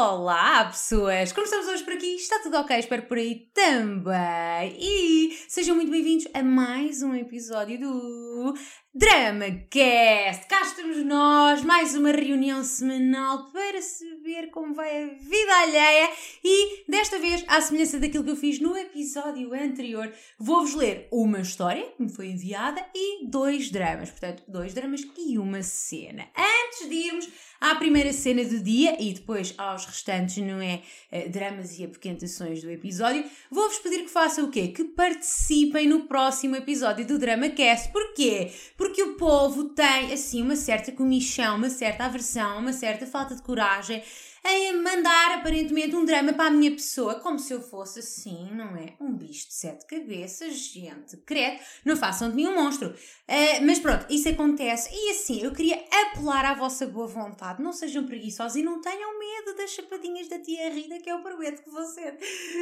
[0.00, 1.32] Olá, pessoas!
[1.32, 2.14] Como estamos hoje por aqui?
[2.14, 2.78] Está tudo ok?
[2.78, 4.76] Espero por aí também.
[4.78, 8.54] E sejam muito bem-vindos a mais um episódio do
[8.94, 10.46] DramaCast.
[10.46, 16.08] Cá estamos nós, mais uma reunião semanal para saber como vai a vida alheia.
[16.44, 21.40] E desta vez, à semelhança daquilo que eu fiz no episódio anterior, vou-vos ler uma
[21.40, 24.10] história que me foi enviada e dois dramas.
[24.10, 26.28] Portanto, dois dramas e uma cena.
[26.36, 27.28] Antes de irmos
[27.60, 30.82] à primeira cena do dia e depois aos restantes, não é?
[31.12, 34.68] Uh, dramas e apoquentações do episódio, vou-vos pedir que façam o quê?
[34.68, 37.90] Que participem no próximo episódio do DramaCast.
[37.90, 38.52] Porquê?
[38.76, 43.42] Porque o povo tem, assim, uma certa comichão, uma certa aversão, uma certa falta de
[43.42, 44.02] coragem
[44.44, 48.76] em mandar aparentemente um drama para a minha pessoa, como se eu fosse assim, não
[48.76, 48.94] é?
[49.00, 52.88] Um bicho de sete cabeças, gente, credo, não façam de mim um monstro.
[52.90, 54.88] Uh, mas pronto, isso acontece.
[54.92, 59.18] E assim, eu queria apelar à vossa boa vontade, não sejam preguiçosos e não tenham
[59.18, 62.16] medo das chapadinhas da tia Rita, que eu prometo que vou ser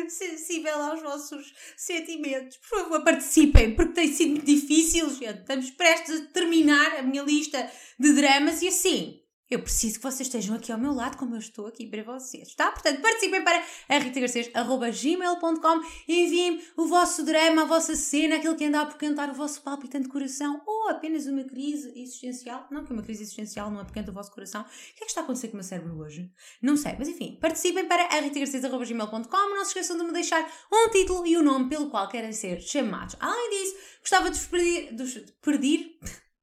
[0.08, 2.56] sensível aos vossos sentimentos.
[2.56, 5.40] Por favor, participem, porque tem sido difícil, gente.
[5.40, 10.26] Estamos prestes a terminar a minha lista de dramas e assim eu preciso que vocês
[10.26, 12.70] estejam aqui ao meu lado, como eu estou aqui para vocês, tá?
[12.72, 18.80] Portanto, participem para ritagarcês.gmail.com e enviem o vosso drama, a vossa cena, aquilo que anda
[18.82, 22.66] a cantar o vosso palpitante coração ou apenas uma crise existencial.
[22.70, 24.62] Não que uma crise existencial não apoquenta o vosso coração.
[24.62, 26.28] O que é que está a acontecer com o meu cérebro hoje?
[26.60, 31.26] Não sei, mas enfim, participem para ritagarcês.gmail.com Não se esqueçam de me deixar um título
[31.26, 33.14] e o um nome pelo qual querem ser chamados.
[33.20, 34.92] Além disso, gostava de vos pedir...
[34.92, 35.98] De pedir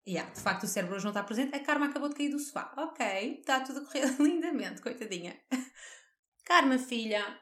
[0.05, 1.55] Yeah, de facto o cérebro hoje não está presente.
[1.55, 2.73] A Karma acabou de cair do sofá.
[2.77, 5.39] Ok, está tudo a correr lindamente, coitadinha.
[6.43, 7.39] Karma, filha.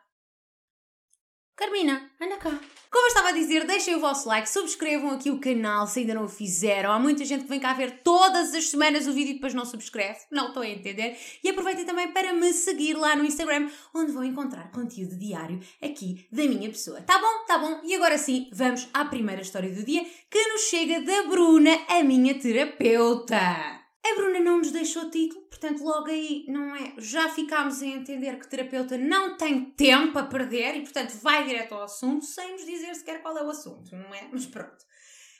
[1.61, 2.59] Carmina, anda cá.
[2.89, 6.15] Como eu estava a dizer, deixem o vosso like, subscrevam aqui o canal se ainda
[6.15, 6.91] não o fizeram.
[6.91, 9.63] Há muita gente que vem cá ver todas as semanas o vídeo e depois não
[9.63, 10.17] subscreve.
[10.31, 11.15] Não estou a entender.
[11.43, 16.25] E aproveitem também para me seguir lá no Instagram, onde vão encontrar conteúdo diário aqui
[16.31, 16.99] da minha pessoa.
[17.01, 17.45] Tá bom?
[17.45, 17.79] Tá bom?
[17.83, 22.03] E agora sim, vamos à primeira história do dia que nos chega da Bruna, a
[22.03, 23.80] minha terapeuta.
[24.03, 26.93] A Bruna não nos deixou título, portanto, logo aí, não é?
[26.97, 31.75] Já ficámos a entender que terapeuta não tem tempo a perder e, portanto, vai direto
[31.75, 34.27] ao assunto sem nos dizer sequer qual é o assunto, não é?
[34.31, 34.85] Mas pronto.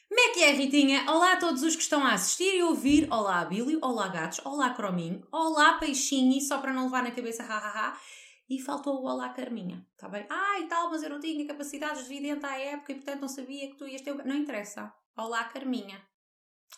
[0.08, 1.06] Como é que é, Ritinha?
[1.10, 3.08] Olá a todos os que estão a assistir e ouvir.
[3.10, 3.80] Olá, Abílio.
[3.82, 4.42] Olá, gatos.
[4.46, 5.26] Olá, Crominho.
[5.32, 6.40] Olá, Peixinho.
[6.42, 7.98] Só para não levar na cabeça, hahaha.
[8.50, 9.88] E faltou o Olá, Carminha.
[9.94, 10.26] Está bem?
[10.30, 13.30] Ah, e tal, mas eu não tinha capacidades de vidente à época e, portanto, não
[13.30, 14.14] sabia que tu ias ter.
[14.26, 14.94] Não interessa.
[15.16, 16.06] Olá, Carminha.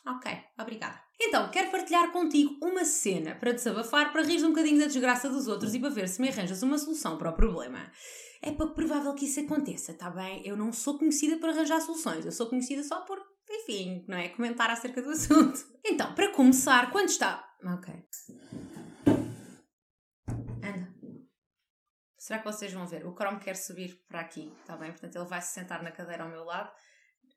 [0.06, 1.02] Ok, obrigada.
[1.20, 5.48] Então, quero partilhar contigo uma cena para desabafar, para rir um bocadinho da desgraça dos
[5.48, 7.90] outros e para ver se me arranjas uma solução para o problema.
[8.42, 10.46] É pouco provável que isso aconteça, tá bem?
[10.46, 13.18] Eu não sou conhecida por arranjar soluções, eu sou conhecida só por,
[13.50, 14.28] enfim, não é?
[14.30, 15.66] Comentar acerca do assunto.
[15.86, 17.48] Então, para começar, quando está.
[17.64, 17.94] Ok.
[20.62, 20.94] Anda.
[22.18, 23.06] Será que vocês vão ver?
[23.06, 24.92] O Chrome quer subir para aqui, tá bem?
[24.92, 26.70] Portanto, ele vai se sentar na cadeira ao meu lado.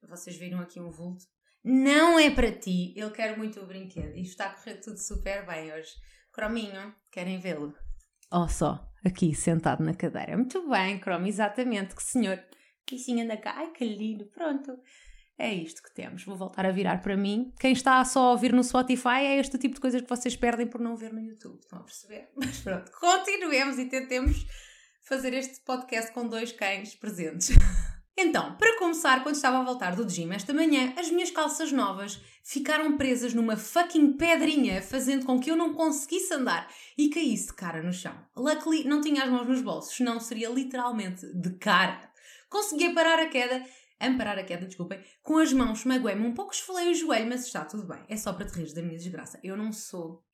[0.08, 1.24] Vocês viram aqui um vulto
[1.66, 2.94] não é para ti.
[2.96, 4.16] Ele quer muito o brinquedo.
[4.16, 5.90] E está a correr tudo super bem hoje.
[6.32, 7.74] Crominho, querem vê-lo?
[8.30, 10.36] Oh, só, aqui sentado na cadeira.
[10.36, 12.40] Muito bem, Cromo, exatamente, que senhor.
[12.88, 13.54] Bichinho anda cá.
[13.56, 14.26] Ai, que lindo.
[14.26, 14.78] Pronto.
[15.36, 16.24] É isto que temos.
[16.24, 17.52] Vou voltar a virar para mim.
[17.58, 20.68] Quem está só a ouvir no Spotify é este tipo de coisas que vocês perdem
[20.68, 21.58] por não ver no YouTube.
[21.58, 22.30] Estão a perceber?
[22.36, 24.46] Mas pronto, continuemos e tentemos
[25.02, 27.50] fazer este podcast com dois cães presentes.
[28.18, 32.18] Então, para começar, quando estava a voltar do gym esta manhã, as minhas calças novas
[32.42, 36.66] ficaram presas numa fucking pedrinha, fazendo com que eu não conseguisse andar
[36.96, 38.16] e caísse de cara no chão.
[38.34, 42.10] Luckily, não tinha as mãos nos bolsos, senão seria literalmente de cara.
[42.48, 43.62] Consegui parar a queda,
[44.00, 47.66] amparar a queda, desculpem, com as mãos magoei-me um pouco, esfolei o joelho, mas está
[47.66, 48.02] tudo bem.
[48.08, 49.38] É só para te rir da minha desgraça.
[49.44, 50.25] Eu não sou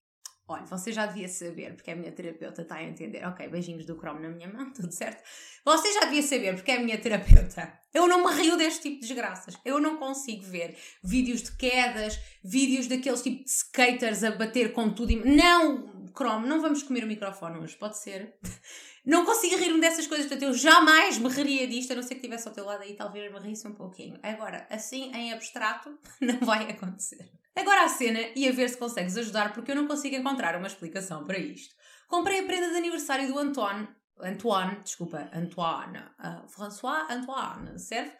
[0.52, 3.26] Olha, você já devia saber, porque a minha terapeuta está a entender.
[3.26, 5.22] Ok, beijinhos do Chrome na minha mão, tudo certo.
[5.64, 7.72] Você já devia saber, porque é a minha terapeuta.
[7.94, 9.56] Eu não me rio deste tipo de desgraças.
[9.64, 14.90] Eu não consigo ver vídeos de quedas, vídeos daqueles tipo de skaters a bater com
[14.90, 15.12] tudo.
[15.12, 15.16] E...
[15.16, 18.34] Não, Chrome, não vamos comer o microfone hoje, pode ser?
[19.04, 22.20] Não consigo rir-me dessas coisas, portanto eu jamais me riria disto, a não ser que
[22.20, 24.16] estivesse ao teu lado aí, talvez me risse um pouquinho.
[24.22, 27.28] Agora, assim, em abstrato, não vai acontecer.
[27.54, 30.66] Agora a cena e a ver se consegues ajudar, porque eu não consigo encontrar uma
[30.66, 31.74] explicação para isto.
[32.08, 33.88] Comprei a prenda de aniversário do Antoine,
[34.20, 38.12] Antoine, desculpa, Antoine, uh, François Antoine, serve?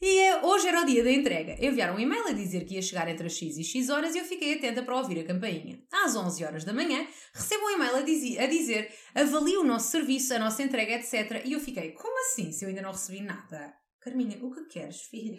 [0.00, 1.56] E uh, hoje era o dia da entrega.
[1.64, 4.18] Enviaram um e-mail a dizer que ia chegar entre as X e X horas e
[4.18, 5.82] eu fiquei atenta para ouvir a campainha.
[5.90, 7.04] Às 11 horas da manhã,
[7.34, 11.42] recebo um e-mail a dizer, a dizer avalie o nosso serviço, a nossa entrega, etc.
[11.44, 13.74] E eu fiquei, como assim se eu ainda não recebi nada?
[14.00, 15.38] Carminha, o que queres, filha?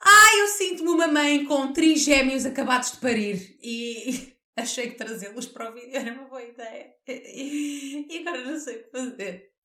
[0.00, 5.70] Ai, eu sinto-me uma mãe com trigêmeos acabados de parir e achei que trazê-los para
[5.70, 6.94] o vídeo era uma boa ideia.
[7.08, 9.56] E agora não sei o que fazer.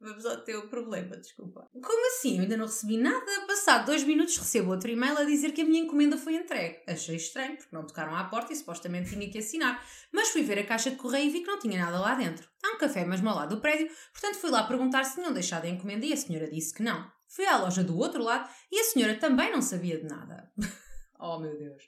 [0.00, 1.68] Vamos ter um problema, desculpa.
[1.72, 2.36] Como assim?
[2.36, 3.26] Eu ainda não recebi nada.
[3.46, 6.82] Passado dois minutos recebo outro e-mail a dizer que a minha encomenda foi entregue.
[6.86, 9.84] Achei estranho, porque não tocaram à porta e supostamente tinha que assinar.
[10.12, 12.48] Mas fui ver a caixa de correio e vi que não tinha nada lá dentro.
[12.64, 15.64] Há um café mesmo ao lado do prédio, portanto fui lá perguntar se tinham deixado
[15.64, 17.10] a encomenda e a senhora disse que não.
[17.36, 20.50] Fui à loja do outro lado e a senhora também não sabia de nada.
[21.20, 21.82] oh meu Deus.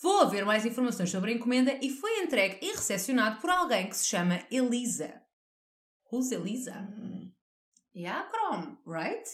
[0.00, 3.96] Vou haver mais informações sobre a encomenda e foi entregue e recepcionado por alguém que
[3.96, 5.20] se chama Elisa.
[6.12, 6.86] Who's Elisa?
[7.92, 9.28] Yeah, Chrome, right?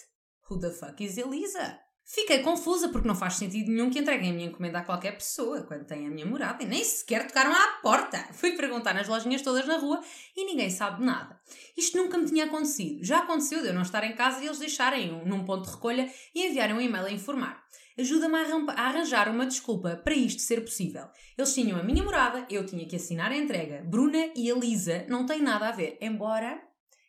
[0.49, 1.79] Who the fuck is Elisa?
[2.07, 5.63] Fiquei confusa porque não faz sentido nenhum que entreguem a minha encomenda a qualquer pessoa
[5.63, 8.19] quando têm a minha morada e nem sequer tocaram à porta.
[8.35, 10.03] Fui perguntar nas lojinhas todas na rua
[10.37, 11.41] e ninguém sabe nada.
[11.75, 13.03] Isto nunca me tinha acontecido.
[13.03, 15.75] Já aconteceu de eu não estar em casa e eles deixarem um num ponto de
[15.75, 17.65] recolha e enviarem um e-mail a informar.
[17.97, 21.07] Ajuda-me a arranjar uma desculpa para isto ser possível.
[21.39, 23.83] Eles tinham a minha morada, eu tinha que assinar a entrega.
[23.83, 25.97] Bruna e a Lisa não têm nada a ver.
[26.01, 26.61] Embora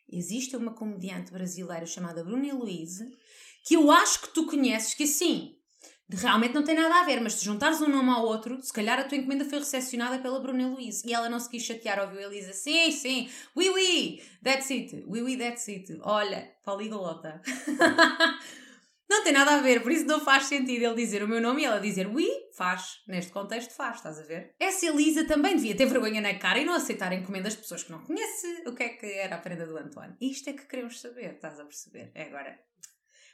[0.08, 3.00] exista uma comediante brasileira chamada Bruna Luiz,
[3.66, 5.56] que eu acho que tu conheces, que sim,
[6.08, 8.98] realmente não tem nada a ver, mas se juntares um nome ao outro, se calhar
[8.98, 12.20] a tua encomenda foi recepcionada pela Bruna Luiz e ela não se quis chatear, ouviu
[12.20, 17.42] a Elisa, sim, sim, oui, oui, that's it, oui, oui, that's it, olha, poliglota.
[19.08, 21.62] Não tem nada a ver, por isso não faz sentido ele dizer o meu nome
[21.62, 23.02] e ela dizer oui, faz.
[23.06, 24.56] Neste contexto faz, estás a ver?
[24.58, 27.92] Essa Elisa também devia ter vergonha na cara e não aceitar encomendas de pessoas que
[27.92, 28.64] não conhece.
[28.66, 30.16] O que é que era a prenda do Antoine?
[30.20, 32.10] Isto é que queremos saber, estás a perceber?
[32.16, 32.58] É agora.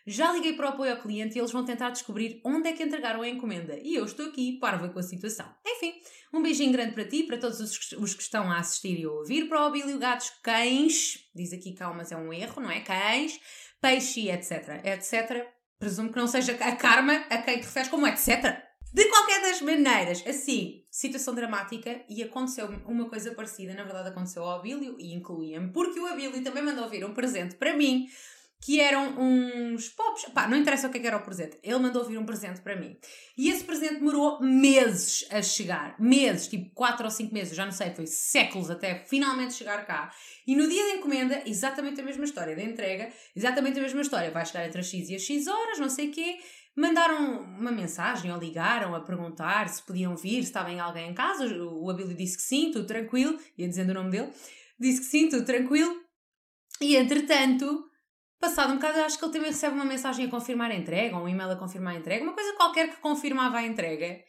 [0.07, 2.83] Já liguei para o apoio ao cliente e eles vão tentar descobrir onde é que
[2.83, 3.79] entregaram a encomenda.
[3.83, 5.47] E eu estou aqui, parva com a situação.
[5.67, 5.95] Enfim,
[6.33, 9.49] um beijinho grande para ti, para todos os que estão a assistir e a ouvir.
[9.49, 12.81] Para o Abílio Gatos, cães, diz aqui calmas, é um erro, não é?
[12.81, 13.41] Cães,
[13.81, 15.53] peixe, etc, etc
[15.83, 18.57] Presumo que não seja a karma a quem te referes como etc.
[18.95, 24.45] De qualquer das maneiras, assim, situação dramática e aconteceu uma coisa parecida, na verdade aconteceu
[24.45, 28.07] ao Abílio e incluía-me, porque o Abílio também mandou vir um presente para mim
[28.63, 30.27] que eram uns pops.
[30.33, 31.59] Pá, não interessa o que, é que era o presente.
[31.65, 32.97] Ele mandou vir um presente para mim.
[33.37, 35.97] E esse presente demorou meses a chegar.
[35.99, 40.13] Meses, tipo 4 ou 5 meses, já não sei, foi séculos até finalmente chegar cá.
[40.47, 42.55] E no dia da encomenda, exatamente a mesma história.
[42.55, 44.31] Da entrega, exatamente a mesma história.
[44.31, 46.39] Vai chegar entre as X e as X horas, não sei o quê.
[46.77, 51.47] Mandaram uma mensagem ou ligaram a perguntar se podiam vir, se estava alguém em casa.
[51.65, 53.37] O Abílio disse que sim, tudo tranquilo.
[53.59, 54.33] Ia dizendo o nome dele.
[54.79, 56.01] Disse que sim, tudo tranquilo.
[56.81, 57.91] E entretanto
[58.43, 61.23] Passado um bocado, acho que ele também recebe uma mensagem a confirmar a entrega, ou
[61.23, 64.21] um e-mail a confirmar a entrega, uma coisa qualquer que confirmava a entrega.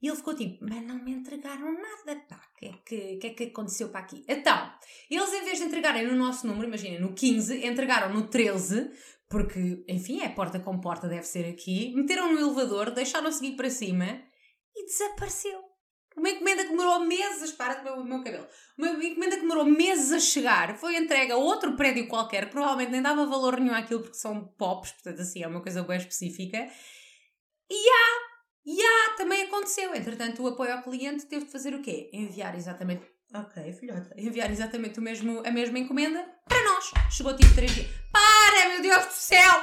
[0.00, 3.26] E ele ficou tipo, mas não me entregaram nada, pá, o que, é que, que
[3.26, 4.24] é que aconteceu para aqui?
[4.26, 4.72] Então,
[5.10, 8.90] eles em vez de entregarem no nosso número, imagina, no 15, entregaram no 13,
[9.28, 13.68] porque, enfim, é porta com porta, deve ser aqui, meteram no elevador, deixaram seguir para
[13.68, 14.22] cima
[14.74, 15.67] e desapareceu.
[16.18, 18.46] Uma encomenda que demorou meses, para de o meu cabelo.
[18.76, 22.90] Uma encomenda que demorou meses a chegar, foi entregue a outro prédio qualquer, que provavelmente
[22.90, 26.68] nem dava valor nenhum àquilo porque são pops, portanto assim, é uma coisa bem específica.
[27.70, 28.18] E há,
[28.66, 29.94] e há, também aconteceu.
[29.94, 32.10] Entretanto, o apoio ao cliente teve de fazer o quê?
[32.12, 34.14] Enviar exatamente Ok, filhota.
[34.16, 36.90] Enviar exatamente o mesmo, a mesma encomenda para nós.
[37.10, 37.88] Chegou tipo 3 dias.
[38.58, 39.54] Para, meu Deus do céu!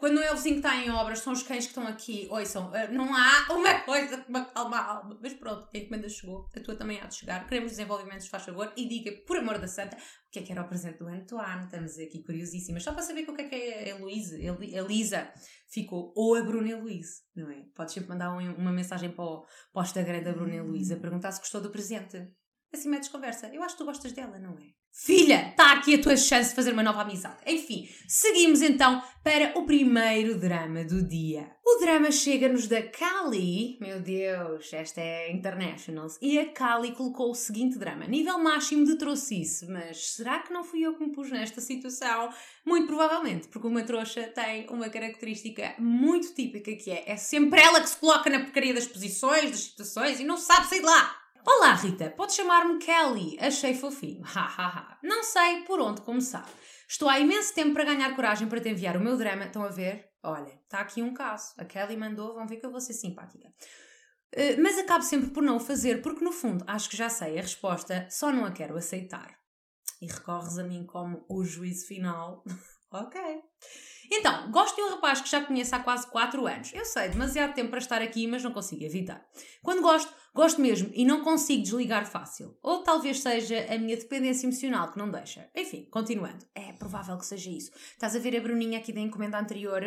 [0.00, 2.26] Quando é o vizinho que está em obras, são os cães que estão aqui.
[2.28, 5.18] Ouçam, eh, não há uma coisa que me acalma a alma.
[5.22, 6.50] Mas pronto, a encomenda chegou.
[6.54, 7.46] A tua também há de chegar.
[7.46, 8.72] Queremos desenvolvimentos, faz favor.
[8.76, 10.00] E diga, por amor da santa, o
[10.32, 11.66] que é que era o presente do Antoine.
[11.66, 12.82] Estamos aqui curiosíssimas.
[12.82, 14.36] Só para saber o que é que é a Luísa.
[14.36, 15.32] A Lisa
[15.68, 16.12] ficou.
[16.16, 17.62] Ou a Bruna Luísa, não é?
[17.76, 21.38] Podes sempre mandar uma mensagem para o, para o Instagram da Bruna Luísa, perguntar se
[21.38, 22.28] gostou do presente.
[22.72, 23.48] Assim metes conversa.
[23.48, 24.76] Eu acho que tu gostas dela, não é?
[24.98, 27.36] Filha, está aqui a tua chance de fazer uma nova amizade.
[27.46, 31.50] Enfim, seguimos então para o primeiro drama do dia.
[31.62, 33.76] O drama chega-nos da Kali.
[33.78, 36.06] Meu Deus, esta é international.
[36.22, 39.66] E a Kali colocou o seguinte drama: nível máximo de trouxice.
[39.66, 42.30] Mas será que não fui eu que me pus nesta situação?
[42.64, 47.82] Muito provavelmente, porque uma trouxa tem uma característica muito típica que é: é sempre ela
[47.82, 51.25] que se coloca na porcaria das posições, das situações e não sabe sair de lá.
[51.48, 53.38] Olá, Rita, pode chamar-me Kelly.
[53.38, 54.20] Achei fofinho.
[54.24, 54.98] Ha, ha, ha.
[55.00, 56.44] Não sei por onde começar.
[56.88, 59.44] Estou há imenso tempo para ganhar coragem para te enviar o meu drama.
[59.44, 60.10] Estão a ver?
[60.24, 61.54] Olha, está aqui um caso.
[61.56, 63.46] A Kelly mandou, vão ver que eu vou ser simpática.
[64.34, 67.38] Uh, mas acabo sempre por não o fazer porque, no fundo, acho que já sei
[67.38, 69.38] a resposta, só não a quero aceitar.
[70.02, 72.42] E recorres a mim como o juízo final.
[72.90, 73.20] ok.
[74.10, 76.72] Então, gosto de um rapaz que já conheço há quase 4 anos.
[76.74, 79.24] Eu sei, demasiado tempo para estar aqui, mas não consigo evitar.
[79.62, 82.56] Quando gosto, gosto mesmo e não consigo desligar fácil.
[82.62, 85.48] Ou talvez seja a minha dependência emocional que não deixa.
[85.56, 86.44] Enfim, continuando.
[86.54, 87.72] É provável que seja isso.
[87.92, 89.82] Estás a ver a Bruninha aqui da encomenda anterior?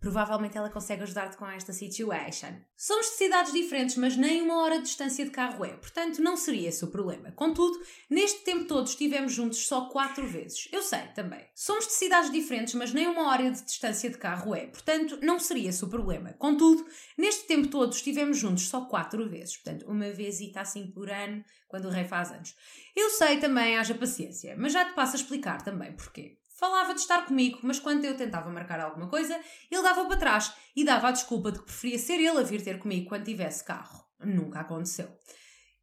[0.00, 2.54] Provavelmente ela consegue ajudar-te com esta situation.
[2.76, 6.36] Somos de cidades diferentes, mas nem uma hora de distância de carro é, portanto não
[6.36, 7.32] seria esse o problema.
[7.32, 10.68] Contudo, neste tempo todo estivemos juntos só quatro vezes.
[10.70, 11.44] Eu sei também.
[11.52, 15.40] Somos de cidades diferentes, mas nem uma hora de distância de carro é, portanto não
[15.40, 16.32] seria esse o problema.
[16.38, 16.86] Contudo,
[17.16, 21.86] neste tempo todo estivemos juntos só quatro vezes, portanto uma vezita assim por ano, quando
[21.86, 22.54] o rei faz anos.
[22.96, 26.37] Eu sei também, haja paciência, mas já te passo a explicar também porquê.
[26.58, 29.38] Falava de estar comigo, mas quando eu tentava marcar alguma coisa,
[29.70, 32.64] ele dava para trás e dava a desculpa de que preferia ser ele a vir
[32.64, 34.04] ter comigo quando tivesse carro.
[34.18, 35.08] Nunca aconteceu.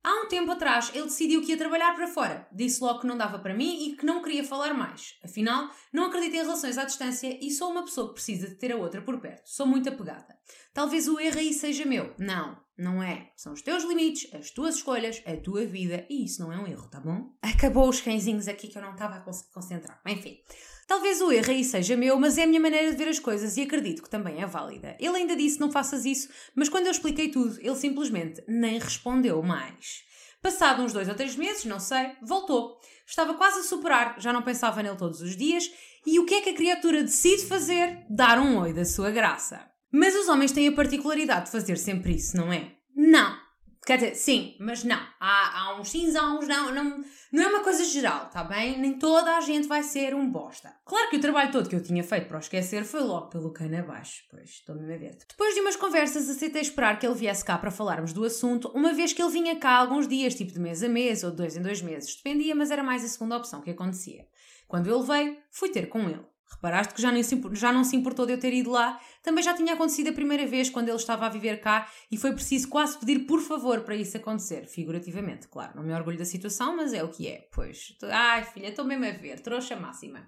[0.06, 2.48] Há um tempo atrás, ele decidiu que ia trabalhar para fora.
[2.52, 5.18] Disse logo que não dava para mim e que não queria falar mais.
[5.24, 8.72] Afinal, não acredito em relações à distância e sou uma pessoa que precisa de ter
[8.72, 9.50] a outra por perto.
[9.50, 10.38] Sou muito apegada.
[10.72, 12.14] Talvez o erro aí seja meu.
[12.20, 13.32] Não, não é.
[13.36, 16.68] São os teus limites, as tuas escolhas, a tua vida e isso não é um
[16.68, 17.32] erro, tá bom?
[17.42, 19.22] Acabou os cãezinhos aqui que eu não estava a
[19.52, 20.00] concentrar.
[20.06, 20.38] Enfim.
[20.88, 23.58] Talvez o erro aí seja meu, mas é a minha maneira de ver as coisas
[23.58, 24.96] e acredito que também é válida.
[25.00, 29.42] Ele ainda disse não faças isso, mas quando eu expliquei tudo, ele simplesmente nem respondeu
[29.42, 30.04] mais.
[30.42, 32.80] Passado uns dois ou três meses, não sei, voltou.
[33.08, 35.72] Estava quase a superar, já não pensava nele todos os dias,
[36.06, 38.06] e o que é que a criatura decide fazer?
[38.08, 39.68] Dar um oi da sua graça.
[39.92, 42.74] Mas os homens têm a particularidade de fazer sempre isso, não é?
[42.96, 43.45] Não.
[43.86, 45.00] Quer dizer, sim, mas não.
[45.20, 47.04] Há, há uns sims, há uns não, não.
[47.32, 48.80] Não é uma coisa geral, tá bem?
[48.80, 50.76] Nem toda a gente vai ser um bosta.
[50.84, 53.54] Claro que o trabalho todo que eu tinha feito para o esquecer foi logo pelo
[53.54, 54.24] cano abaixo.
[54.32, 55.16] Pois, estou-me a ver.
[55.30, 58.92] Depois de umas conversas, aceitei esperar que ele viesse cá para falarmos do assunto, uma
[58.92, 61.56] vez que ele vinha cá alguns dias, tipo de mês a mês ou de dois
[61.56, 62.16] em dois meses.
[62.16, 64.26] Dependia, mas era mais a segunda opção que acontecia.
[64.68, 66.26] Quando ele veio, fui ter com ele.
[66.56, 69.00] Reparaste que já, nem se, já não se importou de eu ter ido lá?
[69.22, 72.34] Também já tinha acontecido a primeira vez quando ele estava a viver cá e foi
[72.34, 74.66] preciso quase pedir por favor para isso acontecer.
[74.66, 75.74] Figurativamente, claro.
[75.76, 77.48] Não me orgulho da situação, mas é o que é.
[77.52, 80.28] Pois, ai filha, estou mesmo a ver, trouxa máxima.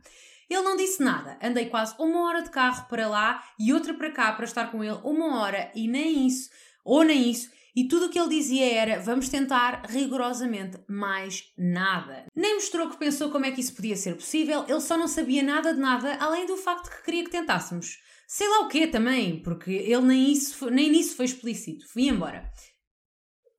[0.49, 1.37] Ele não disse nada.
[1.41, 4.83] Andei quase uma hora de carro para lá e outra para cá para estar com
[4.83, 6.49] ele uma hora e nem isso,
[6.85, 12.25] ou nem isso, e tudo o que ele dizia era: vamos tentar rigorosamente mais nada.
[12.35, 15.43] Nem mostrou que pensou como é que isso podia ser possível, ele só não sabia
[15.43, 17.99] nada de nada, além do facto que queria que tentássemos.
[18.27, 21.87] Sei lá o quê também, porque ele nem, isso, nem nisso foi explícito.
[21.87, 22.51] Fui embora.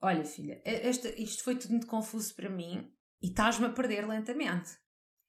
[0.03, 0.61] Olha, filha,
[1.17, 2.91] isto foi tudo muito confuso para mim
[3.23, 4.71] e estás-me a perder lentamente.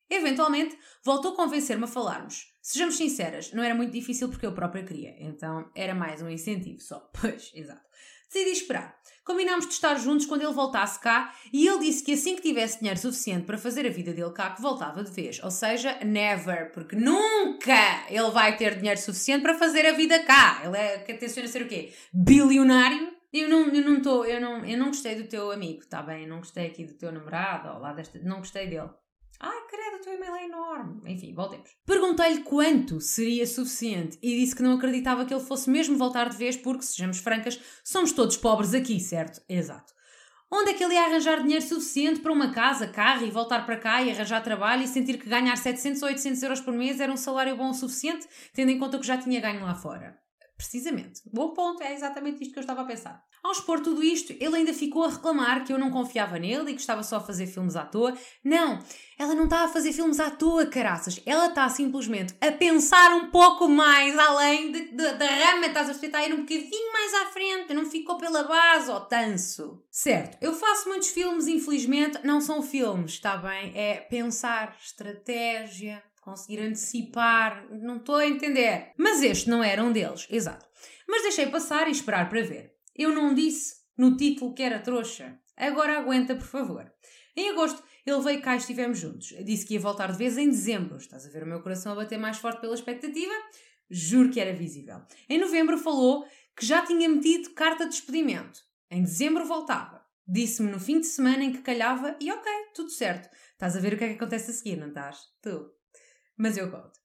[0.10, 2.48] Eventualmente, voltou a convencer-me a falarmos.
[2.60, 6.81] Sejamos sinceras, não era muito difícil porque eu própria queria, então era mais um incentivo
[6.81, 7.00] só.
[7.22, 7.88] Pois, exato.
[8.31, 8.95] Decidi esperar.
[9.25, 12.79] Combinámos de estar juntos quando ele voltasse cá e ele disse que assim que tivesse
[12.79, 15.43] dinheiro suficiente para fazer a vida dele cá, que voltava de vez.
[15.43, 20.62] Ou seja, never, porque nunca ele vai ter dinheiro suficiente para fazer a vida cá.
[20.63, 21.93] Ele é que tenciona ser o quê?
[22.13, 23.19] Bilionário?
[23.31, 26.24] Eu não, eu não estou, eu não, eu não gostei do teu amigo, tá bem?
[26.24, 28.89] Eu não gostei aqui do teu namorado, ou lá desta, não gostei dele.
[29.39, 29.62] Ai,
[30.09, 31.01] teu e-mail é enorme.
[31.05, 31.69] Enfim, voltemos.
[31.85, 36.37] Perguntei-lhe quanto seria suficiente e disse que não acreditava que ele fosse mesmo voltar de
[36.37, 39.41] vez porque, sejamos francas, somos todos pobres aqui, certo?
[39.47, 39.93] Exato.
[40.51, 43.77] Onde é que ele ia arranjar dinheiro suficiente para uma casa, carro e voltar para
[43.77, 47.11] cá e arranjar trabalho e sentir que ganhar 700 ou 800 euros por mês era
[47.11, 50.17] um salário bom o suficiente, tendo em conta que já tinha ganho lá fora?
[50.59, 51.21] Precisamente.
[51.31, 53.23] Bom ponto, é exatamente isto que eu estava a pensar.
[53.41, 56.73] Ao expor tudo isto, ele ainda ficou a reclamar que eu não confiava nele e
[56.73, 58.13] que estava só a fazer filmes à toa.
[58.43, 58.77] Não,
[59.17, 61.21] ela não está a fazer filmes à toa, caraças.
[61.25, 66.33] Ela está simplesmente a pensar um pouco mais além da rama, estás a a ir
[66.33, 69.81] um bocadinho mais à frente, não ficou pela base, ó tanso.
[69.89, 73.71] Certo, eu faço muitos filmes, infelizmente, não são filmes, está bem?
[73.75, 78.93] É pensar, estratégia, conseguir antecipar, não estou a entender.
[78.98, 80.65] Mas este não era um deles, exato.
[81.07, 82.74] Mas deixei passar e esperar para ver.
[82.95, 85.39] Eu não disse no título que era trouxa.
[85.57, 86.91] Agora aguenta, por favor.
[87.36, 89.33] Em agosto, ele veio cá e estivemos juntos.
[89.43, 90.98] Disse que ia voltar de vez em dezembro.
[90.98, 93.33] Estás a ver o meu coração a bater mais forte pela expectativa?
[93.89, 95.01] Juro que era visível.
[95.27, 98.62] Em novembro falou que já tinha metido carta de despedimento.
[98.91, 100.05] Em dezembro voltava.
[100.27, 103.29] Disse-me no fim de semana em que calhava e ok, tudo certo.
[103.53, 105.17] Estás a ver o que é que acontece a seguir, não estás?
[105.41, 105.71] Tu
[106.39, 106.98] mas eu conto.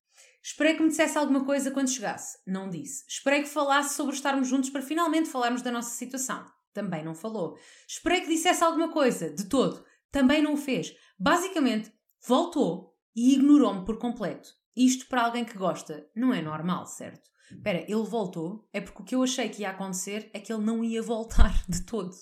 [0.42, 2.38] Esperei que me dissesse alguma coisa quando chegasse.
[2.46, 3.04] Não disse.
[3.08, 6.46] Esperei que falasse sobre estarmos juntos para finalmente falarmos da nossa situação.
[6.72, 7.58] Também não falou.
[7.88, 9.84] Esperei que dissesse alguma coisa, de todo.
[10.12, 10.94] Também não o fez.
[11.18, 11.92] Basicamente,
[12.26, 14.50] voltou e ignorou-me por completo.
[14.76, 17.30] Isto para alguém que gosta não é normal, certo?
[17.50, 18.68] Espera, ele voltou?
[18.72, 21.52] É porque o que eu achei que ia acontecer é que ele não ia voltar
[21.68, 22.14] de todo.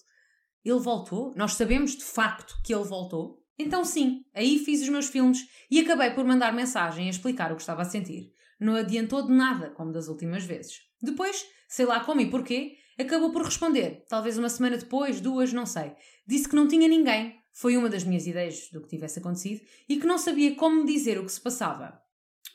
[0.64, 1.34] Ele voltou?
[1.34, 3.41] Nós sabemos de facto que ele voltou?
[3.58, 7.56] Então, sim, aí fiz os meus filmes e acabei por mandar mensagem a explicar o
[7.56, 8.32] que estava a sentir.
[8.58, 10.80] Não adiantou de nada, como das últimas vezes.
[11.00, 15.66] Depois, sei lá como e porquê, acabou por responder, talvez uma semana depois, duas, não
[15.66, 15.92] sei.
[16.26, 19.98] Disse que não tinha ninguém, foi uma das minhas ideias do que tivesse acontecido, e
[19.98, 22.00] que não sabia como dizer o que se passava.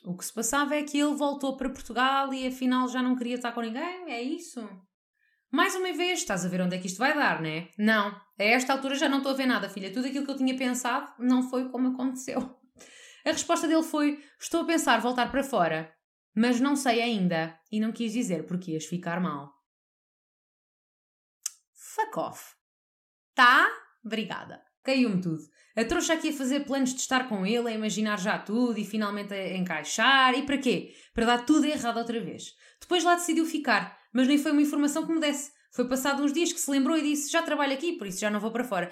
[0.04, 3.34] O que se passava é que ele voltou para Portugal e afinal já não queria
[3.34, 4.10] estar com ninguém?
[4.10, 4.66] É isso?
[5.50, 7.70] Mais uma vez, estás a ver onde é que isto vai dar, não é?
[7.78, 9.92] Não, a esta altura já não estou a ver nada, filha.
[9.92, 12.58] Tudo aquilo que eu tinha pensado não foi como aconteceu.
[13.24, 15.92] A resposta dele foi: Estou a pensar voltar para fora,
[16.34, 17.58] mas não sei ainda.
[17.72, 19.52] E não quis dizer porque ias ficar mal.
[21.74, 22.54] Fuck off.
[23.34, 23.66] Tá?
[24.04, 24.62] Obrigada.
[24.82, 25.42] Caiu-me tudo.
[25.76, 28.84] A trouxa aqui a fazer planos de estar com ele, a imaginar já tudo e
[28.84, 30.34] finalmente a encaixar.
[30.34, 30.94] E para quê?
[31.12, 32.54] Para dar tudo errado outra vez.
[32.80, 35.50] Depois lá decidiu ficar, mas nem foi uma informação que me desse.
[35.70, 38.30] Foi passado uns dias que se lembrou e disse: Já trabalho aqui, por isso já
[38.30, 38.90] não vou para fora.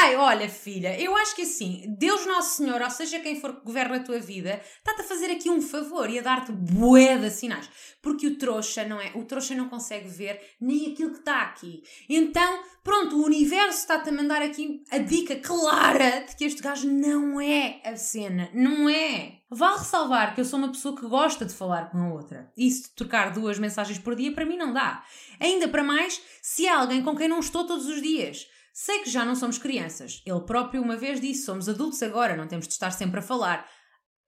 [0.00, 3.64] Ai, olha, filha, eu acho que assim, Deus Nosso Senhor, ou seja, quem for que
[3.64, 7.30] governa a tua vida, está-te a fazer aqui um favor e a dar-te bué de
[7.30, 7.68] sinais.
[8.02, 11.82] Porque o trouxa não é, o trouxa não consegue ver nem aquilo que está aqui.
[12.08, 16.90] Então, pronto, o universo está-te a mandar aqui a dica clara de que este gajo
[16.90, 18.50] não é a cena.
[18.54, 19.40] Não é.
[19.54, 22.52] Vale ressalvar que eu sou uma pessoa que gosta de falar com a outra.
[22.56, 25.04] Isso de trocar duas mensagens por dia para mim não dá.
[25.38, 28.48] Ainda para mais se é alguém com quem não estou todos os dias.
[28.72, 30.20] Sei que já não somos crianças.
[30.26, 33.64] Ele próprio uma vez disse: somos adultos agora, não temos de estar sempre a falar.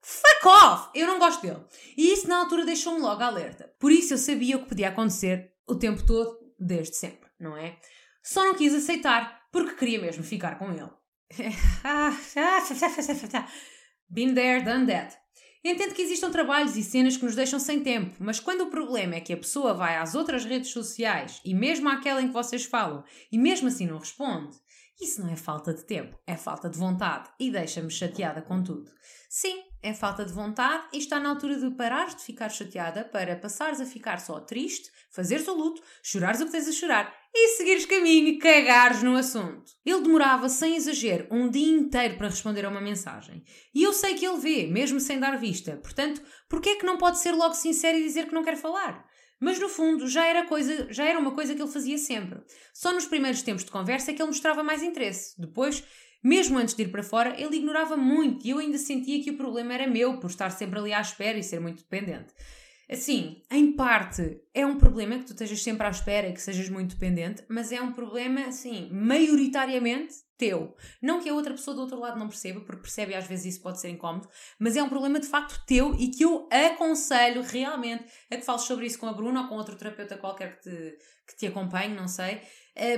[0.00, 0.90] Fuck off!
[0.94, 1.64] Eu não gosto dele.
[1.96, 3.68] E isso na altura deixou-me logo alerta.
[3.80, 7.76] Por isso eu sabia o que podia acontecer o tempo todo, desde sempre, não é?
[8.22, 10.90] Só não quis aceitar porque queria mesmo ficar com ele.
[14.08, 15.16] Been there, done that.
[15.64, 19.16] Entendo que existam trabalhos e cenas que nos deixam sem tempo, mas quando o problema
[19.16, 22.64] é que a pessoa vai às outras redes sociais e mesmo àquela em que vocês
[22.64, 24.56] falam e mesmo assim não responde,
[25.00, 28.88] isso não é falta de tempo, é falta de vontade e deixa-me chateada com tudo.
[29.28, 33.34] Sim, é falta de vontade e está na altura de parares de ficar chateada para
[33.34, 37.48] passares a ficar só triste, fazeres o luto, chorares o que tens a chorar e
[37.56, 39.70] seguires caminho e cagares no assunto.
[39.84, 43.44] Ele demorava, sem exagero, um dia inteiro para responder a uma mensagem.
[43.74, 45.76] E eu sei que ele vê, mesmo sem dar vista.
[45.76, 48.56] Portanto, por que é que não pode ser logo sincero e dizer que não quer
[48.56, 49.06] falar?
[49.38, 52.40] Mas no fundo já era, coisa, já era uma coisa que ele fazia sempre.
[52.72, 55.38] Só nos primeiros tempos de conversa é que ele mostrava mais interesse.
[55.38, 55.84] Depois,
[56.24, 59.36] mesmo antes de ir para fora, ele ignorava muito e eu ainda sentia que o
[59.36, 62.32] problema era meu por estar sempre ali à espera e ser muito dependente.
[62.88, 66.68] Assim, em parte, é um problema que tu estejas sempre à espera e que sejas
[66.68, 70.76] muito dependente, mas é um problema, assim, maioritariamente teu.
[71.02, 73.54] Não que a outra pessoa do outro lado não perceba, porque percebe e às vezes
[73.54, 77.42] isso pode ser incómodo, mas é um problema de facto teu e que eu aconselho
[77.42, 80.70] realmente a que fales sobre isso com a Bruna ou com outro terapeuta qualquer que
[80.70, 82.40] te, que te acompanhe, não sei,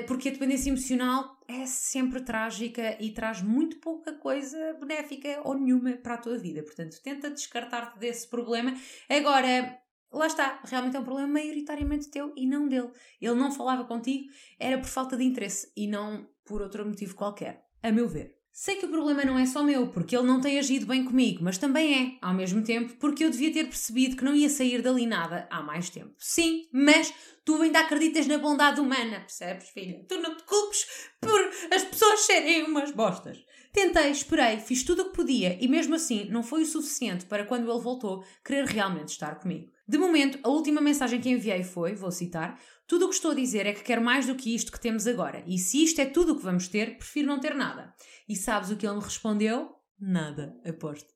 [0.07, 5.93] porque a dependência emocional é sempre trágica e traz muito pouca coisa benéfica ou nenhuma
[5.93, 6.63] para a tua vida.
[6.63, 8.75] Portanto, tenta descartar-te desse problema.
[9.09, 9.79] Agora,
[10.13, 12.91] lá está, realmente é um problema maioritariamente teu e não dele.
[13.21, 17.65] Ele não falava contigo, era por falta de interesse e não por outro motivo qualquer,
[17.83, 18.38] a meu ver.
[18.53, 21.43] Sei que o problema não é só meu, porque ele não tem agido bem comigo,
[21.43, 24.83] mas também é, ao mesmo tempo, porque eu devia ter percebido que não ia sair
[24.83, 26.13] dali nada há mais tempo.
[26.19, 30.05] Sim, mas tu ainda acreditas na bondade humana, percebes, filha?
[30.09, 30.87] Tu não te culpes
[31.21, 31.41] por
[31.73, 33.39] as pessoas serem umas bostas.
[33.73, 37.45] Tentei, esperei, fiz tudo o que podia e mesmo assim não foi o suficiente para
[37.45, 39.71] quando ele voltou querer realmente estar comigo.
[39.87, 43.35] De momento, a última mensagem que enviei foi, vou citar, tudo o que estou a
[43.35, 45.45] dizer é que quero mais do que isto que temos agora.
[45.47, 47.95] E se isto é tudo o que vamos ter, prefiro não ter nada.
[48.27, 49.77] E sabes o que ele me respondeu?
[50.01, 51.13] Nada, aposto.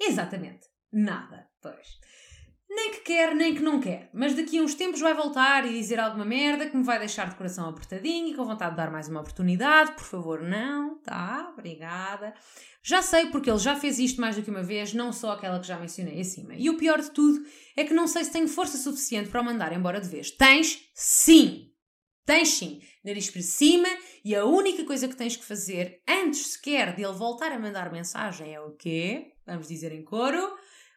[0.00, 0.68] Exatamente.
[0.92, 1.98] Nada, pois.
[2.74, 4.10] Nem que quer, nem que não quer.
[4.12, 7.28] Mas daqui a uns tempos vai voltar e dizer alguma merda que me vai deixar
[7.28, 9.92] de coração apertadinho e com vontade de dar mais uma oportunidade.
[9.92, 11.52] Por favor, não, tá?
[11.52, 12.34] Obrigada.
[12.82, 15.60] Já sei porque ele já fez isto mais do que uma vez, não só aquela
[15.60, 16.54] que já mencionei acima.
[16.56, 19.44] E o pior de tudo é que não sei se tenho força suficiente para o
[19.44, 20.32] mandar embora de vez.
[20.32, 21.70] Tens sim!
[22.26, 22.80] Tens sim!
[23.04, 23.88] Nariz para cima
[24.24, 27.92] e a única coisa que tens que fazer antes sequer de ele voltar a mandar
[27.92, 29.32] mensagem é o quê?
[29.46, 30.54] Vamos dizer em coro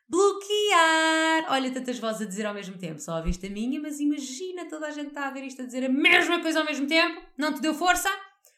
[0.10, 1.52] bloquear.
[1.52, 3.00] Olha, tantas vozes a dizer ao mesmo tempo.
[3.00, 5.86] Só ouviste a minha, mas imagina toda a gente está a ver isto a dizer
[5.86, 7.22] a mesma coisa ao mesmo tempo.
[7.38, 8.10] Não te deu força?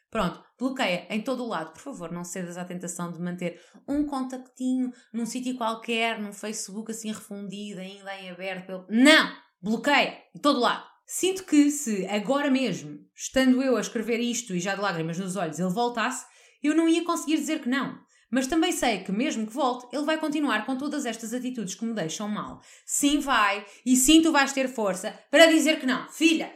[0.09, 1.71] Pronto, bloqueia em todo o lado.
[1.71, 6.91] Por favor, não cedas à tentação de manter um contactinho num sítio qualquer, num Facebook
[6.91, 8.85] assim refundido, ainda em aberto.
[8.89, 9.31] Não!
[9.61, 10.83] Bloqueia em todo o lado.
[11.05, 15.35] Sinto que se agora mesmo, estando eu a escrever isto e já de lágrimas nos
[15.35, 16.25] olhos, ele voltasse,
[16.61, 17.99] eu não ia conseguir dizer que não.
[18.31, 21.85] Mas também sei que, mesmo que volte, ele vai continuar com todas estas atitudes que
[21.85, 22.61] me deixam mal.
[22.85, 26.07] Sim, vai, e sim, tu vais ter força para dizer que não.
[26.09, 26.53] Filha,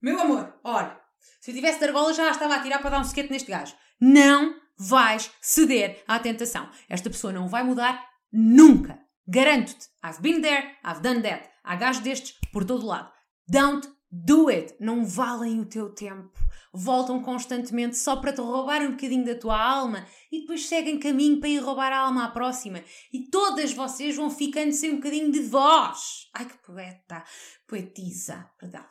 [0.00, 0.96] meu amor, olha,
[1.40, 3.74] se eu tivesse de argola já estava a tirar para dar um sequete neste gajo.
[4.00, 6.68] Não vais ceder à tentação.
[6.88, 8.98] Esta pessoa não vai mudar nunca.
[9.26, 9.88] Garanto-te.
[10.04, 11.48] I've been there, I've done that.
[11.64, 13.10] Há gajos destes por todo lado.
[13.48, 13.88] Don't
[14.24, 14.74] Do it!
[14.80, 16.32] Não valem o teu tempo.
[16.72, 21.38] Voltam constantemente só para te roubar um bocadinho da tua alma e depois seguem caminho
[21.38, 22.82] para ir roubar a alma à próxima.
[23.12, 26.30] E todas vocês vão ficando sem um bocadinho de voz.
[26.32, 27.24] Ai que poeta!
[27.66, 28.84] Poetisa, perdão.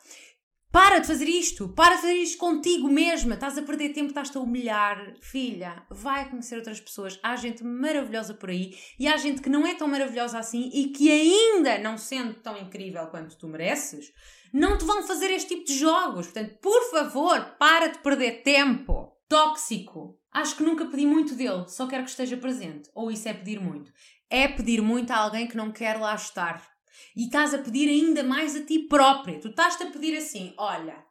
[0.76, 1.70] Para de fazer isto!
[1.70, 3.32] Para de fazer isto contigo mesma!
[3.32, 5.14] Estás a perder tempo, estás-te a humilhar.
[5.22, 7.18] Filha, vai conhecer outras pessoas.
[7.22, 10.88] Há gente maravilhosa por aí e há gente que não é tão maravilhosa assim e
[10.88, 14.12] que ainda, não sendo tão incrível quanto tu mereces,
[14.52, 16.26] não te vão fazer este tipo de jogos.
[16.26, 19.16] Portanto, por favor, para de perder tempo.
[19.30, 20.20] Tóxico.
[20.30, 22.90] Acho que nunca pedi muito dele, só quero que esteja presente.
[22.94, 23.90] Ou isso é pedir muito?
[24.28, 26.75] É pedir muito a alguém que não quer lá estar.
[27.16, 29.40] E estás a pedir ainda mais a ti própria.
[29.40, 31.04] Tu estás-te a pedir assim: olha,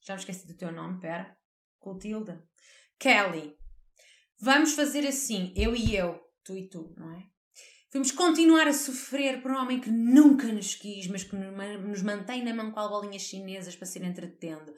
[0.00, 1.36] já me esqueci do teu nome, pera.
[1.80, 2.46] Clotilda.
[2.98, 3.56] Kelly.
[4.40, 7.24] Vamos fazer assim, eu e eu, tu e tu, não é?
[7.92, 12.42] Vamos continuar a sofrer por um homem que nunca nos quis, mas que nos mantém
[12.44, 14.74] na mão com bolinhas chinesas para ser entretendo.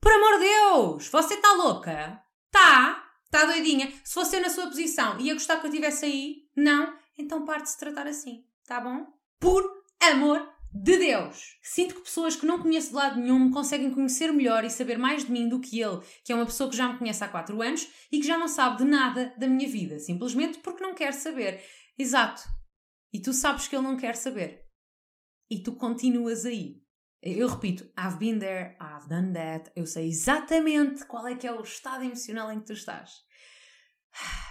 [0.00, 1.08] Por amor de Deus!
[1.08, 2.22] Você está louca?
[2.52, 3.10] Tá?
[3.24, 3.92] Está doidinha?
[4.04, 6.48] Se fosse na sua posição, ia gostar que eu estivesse aí?
[6.56, 6.96] Não?
[7.18, 9.04] Então parte de se tratar assim, tá bom?
[9.40, 11.58] Por amor de Deus!
[11.62, 14.98] Sinto que pessoas que não conheço de lado nenhum me conseguem conhecer melhor e saber
[14.98, 17.28] mais de mim do que ele, que é uma pessoa que já me conhece há
[17.28, 20.94] 4 anos e que já não sabe de nada da minha vida, simplesmente porque não
[20.94, 21.62] quer saber.
[21.98, 22.42] Exato.
[23.12, 24.64] E tu sabes que ele não quer saber.
[25.50, 26.82] E tu continuas aí.
[27.22, 29.70] Eu repito, I've been there, I've done that.
[29.74, 33.12] Eu sei exatamente qual é que é o estado emocional em que tu estás.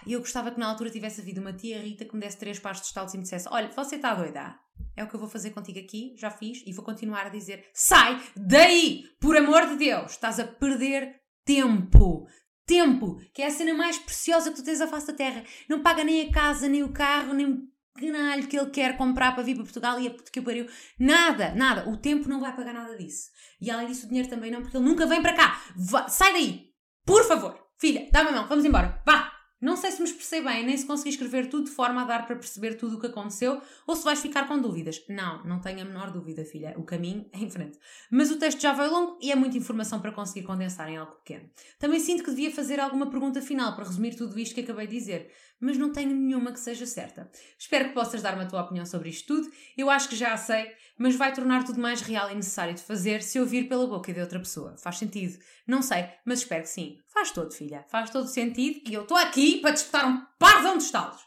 [0.06, 2.60] E eu gostava que na altura tivesse havido uma tia Rita que me desse três
[2.60, 4.56] passos de estalos e me dissesse: Olha, você está doida?
[4.96, 7.66] É o que eu vou fazer contigo aqui, já fiz, e vou continuar a dizer:
[7.74, 9.04] Sai daí!
[9.20, 10.12] Por amor de Deus!
[10.12, 12.28] Estás a perder tempo!
[12.66, 13.20] Tempo!
[13.34, 15.44] Que é a cena mais preciosa que tu tens à face da terra.
[15.70, 19.34] Não paga nem a casa, nem o carro, nem o canalho que ele quer comprar
[19.34, 20.68] para vir para Portugal e a que o pariu.
[21.00, 21.90] Nada, nada.
[21.90, 23.30] O tempo não vai pagar nada disso.
[23.60, 25.62] E além disso, o dinheiro também não, porque ele nunca vem para cá.
[26.10, 26.70] Sai daí!
[27.06, 27.60] Por favor!
[27.78, 29.02] Filha, dá-me a mão, vamos embora.
[29.06, 29.33] Vá!
[29.64, 32.28] Não sei se me expressei bem, nem se consegui escrever tudo de forma a dar
[32.28, 35.02] para perceber tudo o que aconteceu ou se vais ficar com dúvidas.
[35.08, 36.74] Não, não tenho a menor dúvida, filha.
[36.76, 37.80] O caminho é em frente.
[38.12, 41.14] Mas o texto já vai longo e é muita informação para conseguir condensar em algo
[41.14, 41.50] pequeno.
[41.80, 44.98] Também sinto que devia fazer alguma pergunta final para resumir tudo isto que acabei de
[45.00, 47.32] dizer, mas não tenho nenhuma que seja certa.
[47.58, 49.50] Espero que possas dar-me a tua opinião sobre isto tudo.
[49.78, 52.82] Eu acho que já a sei, mas vai tornar tudo mais real e necessário de
[52.82, 54.76] fazer se ouvir pela boca de outra pessoa.
[54.78, 55.40] Faz sentido?
[55.66, 57.00] Não sei, mas espero que sim.
[57.14, 57.86] Faz todo, filha.
[57.90, 61.22] Faz todo sentido e eu estou aqui para disputar um parzão de estalos.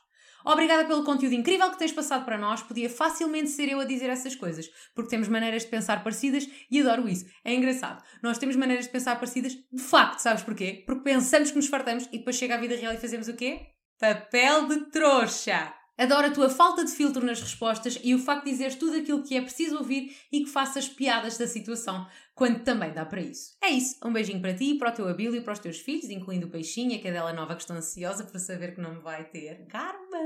[0.44, 2.62] Obrigada pelo conteúdo incrível que tens passado para nós.
[2.62, 6.80] Podia facilmente ser eu a dizer essas coisas, porque temos maneiras de pensar parecidas e
[6.80, 7.26] adoro isso.
[7.44, 8.02] É engraçado.
[8.22, 10.84] Nós temos maneiras de pensar parecidas de facto, sabes porquê?
[10.86, 13.60] Porque pensamos que nos fartamos e depois chega a vida real e fazemos o quê?
[13.98, 15.74] Papel de trouxa!
[15.98, 19.22] Adoro a tua falta de filtro nas respostas e o facto de dizeres tudo aquilo
[19.22, 23.56] que é preciso ouvir e que faças piadas da situação, quando também dá para isso.
[23.62, 23.96] É isso.
[24.04, 26.50] Um beijinho para ti, para o teu Abílio e para os teus filhos, incluindo o
[26.50, 29.66] Peixinho, a cadela nova que estou ansiosa por saber que não me vai ter.
[29.68, 30.18] Karma!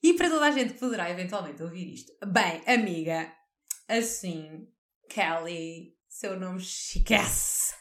[0.00, 2.12] E para toda a gente que poderá eventualmente ouvir isto.
[2.24, 3.32] Bem, amiga,
[3.88, 4.68] assim,
[5.08, 7.74] Kelly, seu nome chiquece.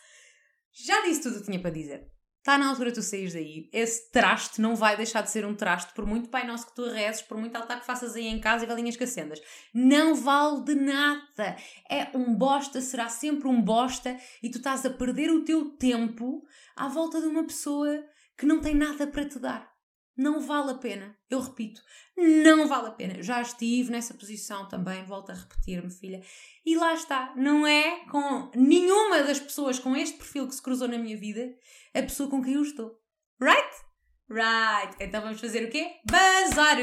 [0.72, 2.17] Já disse tudo o que tinha para dizer.
[2.48, 3.70] Está na altura de tu saís daí.
[3.74, 6.90] Esse traste não vai deixar de ser um traste, por muito Pai Nosso que tu
[6.90, 9.42] rezes, por muito altar que faças aí em casa e galinhas que acendas.
[9.74, 11.58] Não vale de nada.
[11.92, 16.42] É um bosta, será sempre um bosta e tu estás a perder o teu tempo
[16.74, 18.02] à volta de uma pessoa
[18.38, 19.77] que não tem nada para te dar.
[20.18, 21.16] Não vale a pena.
[21.30, 21.82] Eu repito,
[22.18, 23.22] não vale a pena.
[23.22, 26.22] Já estive nessa posição também, volto a repetir-me, filha.
[26.66, 27.34] E lá está.
[27.36, 31.54] Não é com nenhuma das pessoas com este perfil que se cruzou na minha vida
[31.94, 33.00] a pessoa com quem eu estou.
[33.40, 33.88] Right?
[34.30, 34.94] Right.
[35.00, 35.90] Então vamos fazer o quê?
[36.10, 36.78] Bazar!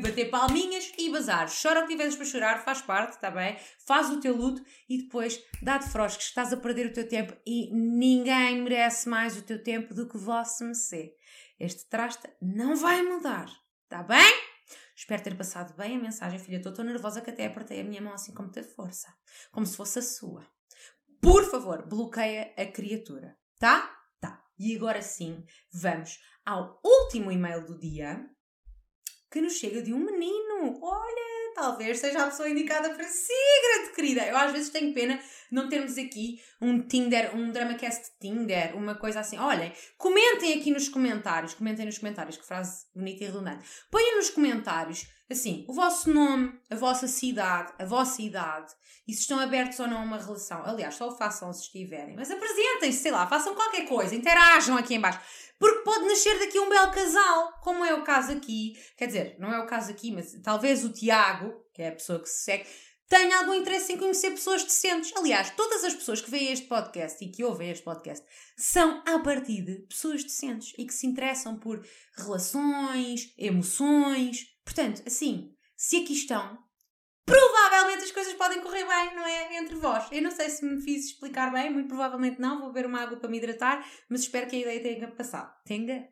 [0.00, 1.46] Bater palminhas e bazar.
[1.50, 3.56] Chora o que tiveres para chorar, faz parte, está bem?
[3.86, 6.28] Faz o teu luto e depois dá-te frosques.
[6.28, 10.16] Estás a perder o teu tempo e ninguém merece mais o teu tempo do que
[10.16, 11.12] vosso mercê.
[11.58, 13.48] Este traste não vai mudar,
[13.84, 14.46] está bem?
[14.94, 16.56] Espero ter passado bem a mensagem, filha.
[16.56, 19.14] Estou tão nervosa que até apertei a minha mão assim com muita força.
[19.52, 20.46] Como se fosse a sua.
[21.20, 23.94] Por favor, bloqueia a criatura, tá?
[24.20, 24.44] Tá.
[24.58, 28.28] E agora sim, vamos ao último e-mail do dia
[29.30, 30.78] que nos chega de um menino.
[31.56, 34.26] Talvez seja a pessoa indicada para si, grande querida.
[34.26, 35.18] Eu às vezes tenho pena
[35.50, 39.38] não termos aqui um Tinder, um DramaCast Tinder, uma coisa assim.
[39.38, 43.66] Olhem, comentem aqui nos comentários, comentem nos comentários, que frase bonita e redundante.
[43.90, 48.72] Ponham nos comentários, assim, o vosso nome, a vossa cidade, a vossa idade,
[49.06, 50.64] e se estão abertos ou não a uma relação.
[50.64, 54.94] Aliás, só o façam se estiverem, mas apresentem-se, sei lá, façam qualquer coisa, interajam aqui
[54.94, 55.20] em baixo.
[55.58, 58.74] Porque pode nascer daqui um belo casal, como é o caso aqui.
[58.96, 62.20] Quer dizer, não é o caso aqui, mas talvez o Tiago, que é a pessoa
[62.20, 62.66] que se segue,
[63.08, 65.12] tenho algum interesse em conhecer pessoas decentes.
[65.16, 68.24] Aliás, todas as pessoas que veem este podcast e que ouvem este podcast
[68.56, 71.86] são, à partida, pessoas decentes e que se interessam por
[72.16, 74.55] relações, emoções.
[74.66, 76.58] Portanto, assim, se aqui estão,
[77.24, 79.56] provavelmente as coisas podem correr bem, não é?
[79.56, 80.08] Entre vós.
[80.10, 82.58] Eu não sei se me fiz explicar bem, muito provavelmente não.
[82.58, 85.54] Vou beber uma água para me hidratar, mas espero que a ideia tenha passado.
[85.64, 86.08] Tenha?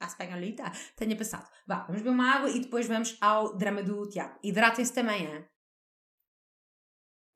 [0.00, 0.64] A espanholita?
[0.96, 1.48] Tenha passado.
[1.66, 4.38] Vá, vamos beber uma água e depois vamos ao drama do Tiago.
[4.42, 5.44] Hidratem-se também, hein?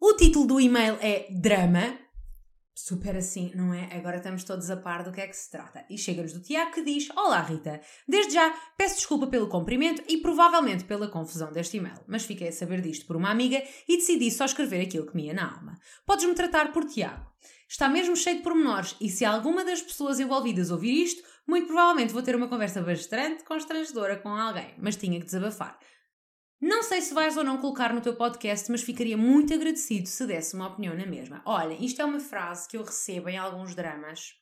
[0.01, 1.99] O título do e-mail é Drama.
[2.79, 3.89] Super assim, não é?
[3.97, 5.87] Agora estamos todos a par do que é que se trata.
[5.89, 10.19] E chega-nos do Tiago que diz: Olá Rita, desde já peço desculpa pelo comprimento e
[10.19, 14.31] provavelmente pela confusão deste e-mail, mas fiquei a saber disto por uma amiga e decidi
[14.31, 15.79] só escrever aquilo que me ia na alma.
[16.05, 17.25] Podes-me tratar por Tiago.
[17.67, 22.13] Está mesmo cheio de pormenores e se alguma das pessoas envolvidas ouvir isto, muito provavelmente
[22.13, 25.79] vou ter uma conversa bastante constrangedora com alguém, mas tinha que desabafar.
[26.61, 30.27] Não sei se vais ou não colocar no teu podcast, mas ficaria muito agradecido se
[30.27, 31.43] desse uma opinião na mesma.
[31.45, 34.35] Olha, isto é uma frase que eu recebo em alguns dramas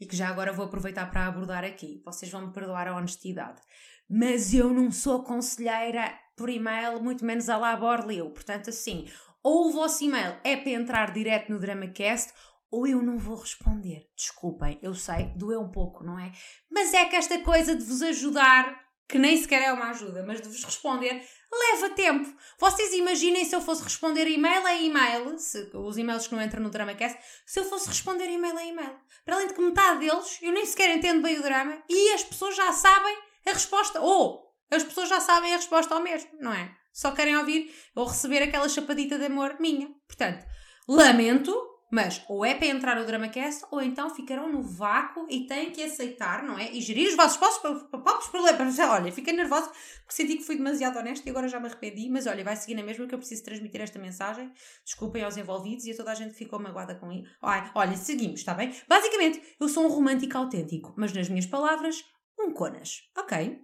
[0.00, 2.00] e que já agora vou aproveitar para abordar aqui.
[2.04, 3.60] Vocês vão me perdoar a honestidade.
[4.08, 7.76] Mas eu não sou conselheira por e-mail, muito menos a lá.
[7.76, 9.08] Portanto, assim,
[9.42, 12.32] ou o vosso e-mail é para entrar direto no DramaCast
[12.70, 14.08] ou eu não vou responder.
[14.16, 16.32] Desculpem, eu sei, doeu um pouco, não é?
[16.70, 18.80] Mas é que esta coisa de vos ajudar
[19.12, 21.22] que nem sequer é uma ajuda, mas de vos responder,
[21.52, 22.34] leva tempo.
[22.58, 26.62] Vocês imaginem se eu fosse responder e-mail a e-mail, se, os e-mails que não entram
[26.62, 28.96] no DramaCast, se eu fosse responder e-mail a e-mail.
[29.22, 32.24] Para além de que metade deles eu nem sequer entendo bem o drama e as
[32.24, 33.14] pessoas já sabem
[33.46, 34.00] a resposta.
[34.00, 36.74] Ou as pessoas já sabem a resposta ao mesmo, não é?
[36.90, 39.90] Só querem ouvir ou receber aquela chapadita de amor minha.
[40.08, 40.42] Portanto,
[40.88, 41.54] lamento,
[41.92, 45.82] mas ou é para entrar no DramaCast ou então ficarão no vácuo e têm que
[45.82, 46.72] aceitar, não é?
[46.72, 48.78] E gerir os vossos próprios problemas.
[48.78, 52.08] Olha, fiquei nervosa porque senti que fui demasiado honesta e agora já me arrependi.
[52.08, 54.50] Mas olha, vai seguir na mesma que eu preciso transmitir esta mensagem.
[54.82, 57.08] Desculpem aos envolvidos e a toda a gente que ficou magoada com.
[57.42, 58.74] Olha, olha, seguimos, está bem?
[58.88, 62.02] Basicamente, eu sou um romântico autêntico, mas nas minhas palavras,
[62.40, 63.02] um conas.
[63.18, 63.60] Ok?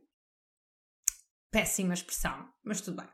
[1.50, 3.08] Péssima expressão, mas tudo bem.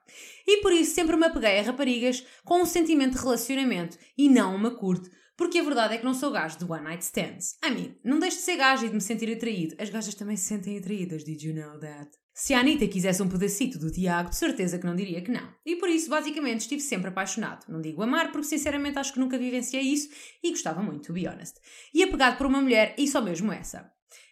[0.47, 4.57] E por isso sempre me apeguei a raparigas com um sentimento de relacionamento e não
[4.57, 7.57] uma curte, porque a verdade é que não sou gajo de one night stands.
[7.65, 9.77] I mean, não deixo de ser gajo e de me sentir atraído.
[9.79, 12.11] As gajas também se sentem atraídas, did you know that?
[12.37, 15.55] Se a Anitta quisesse um pedacito do Tiago, de certeza que não diria que não.
[15.65, 17.65] E por isso, basicamente, estive sempre apaixonado.
[17.69, 20.09] Não digo amar, porque sinceramente acho que nunca vivenciei isso
[20.43, 21.61] e gostava muito, to be honest.
[21.95, 23.89] E apegado por uma mulher, e só mesmo essa.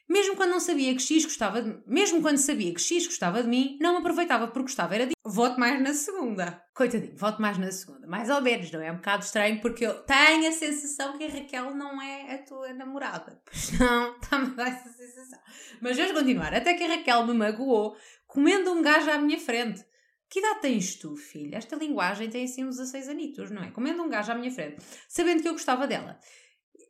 [0.08, 3.48] Mesmo quando não sabia que X gostava de mesmo quando sabia que X gostava de
[3.48, 6.62] mim, não aproveitava porque gostava era de voto mais na segunda.
[6.74, 8.06] Coitadinho, voto mais na segunda.
[8.06, 8.92] Mais ou menos, não é?
[8.92, 12.72] um bocado estranho porque eu tenho a sensação que a Raquel não é a tua
[12.74, 13.40] namorada.
[13.44, 15.38] Pois não, está-me a dar essa sensação.
[15.80, 16.54] Mas vamos continuar.
[16.54, 19.84] Até que a Raquel me magoou comendo um gajo à minha frente.
[20.28, 21.56] Que idade tens tu, filha?
[21.56, 23.70] Esta linguagem tem assim uns 16 anitos, não é?
[23.70, 26.18] Comendo um gajo à minha frente, sabendo que eu gostava dela.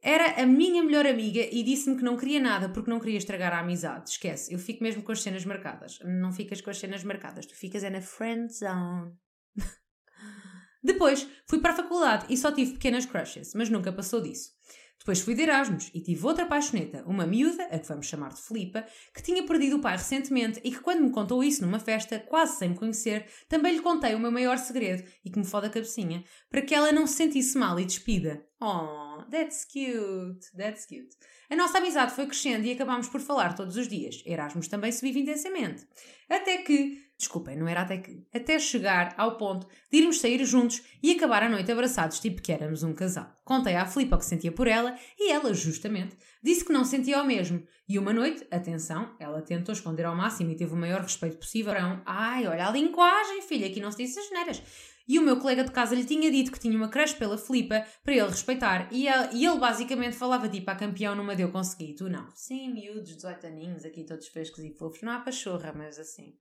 [0.02, 3.52] Era a minha melhor amiga e disse-me que não queria nada porque não queria estragar
[3.52, 4.10] a amizade.
[4.10, 6.00] Esquece, eu fico mesmo com as cenas marcadas.
[6.04, 9.12] Não ficas com as cenas marcadas, tu ficas é na friend zone.
[10.82, 14.50] Depois fui para a faculdade e só tive pequenas crushes, mas nunca passou disso.
[14.98, 18.40] Depois fui de Erasmus e tive outra paixoneta, uma miúda, a que vamos chamar de
[18.40, 22.20] Filipa, que tinha perdido o pai recentemente e que, quando me contou isso numa festa,
[22.20, 25.66] quase sem me conhecer, também lhe contei o meu maior segredo e que me foda
[25.66, 28.46] a cabecinha, para que ela não se sentisse mal e despida.
[28.60, 31.16] Oh, that's cute, that's cute.
[31.50, 34.22] A nossa amizade foi crescendo e acabámos por falar todos os dias.
[34.24, 35.86] Erasmus também se vive intensamente.
[36.28, 40.82] Até que, desculpem, não era até que, até chegar ao ponto de irmos sair juntos
[41.02, 43.30] e acabar a noite abraçados, tipo que éramos um casal.
[43.44, 47.22] Contei à Filipa o que sentia por ela e ela, justamente, disse que não sentia
[47.22, 47.62] o mesmo.
[47.86, 51.74] E uma noite, atenção, ela tentou esconder ao máximo e teve o maior respeito possível.
[52.06, 54.62] Ai, olha a linguagem, filha, aqui não se diz as neiras.
[55.08, 57.84] E o meu colega de casa lhe tinha dito que tinha uma crush pela Filipa
[58.02, 58.88] para ele respeitar.
[58.92, 62.28] E ele, e ele basicamente falava tipo a campeão numa deu consegui, tu não.
[62.34, 65.02] Sim, miúdos, 18 aninhos, aqui todos frescos e fofos.
[65.02, 66.36] Não há pachorra, mas assim.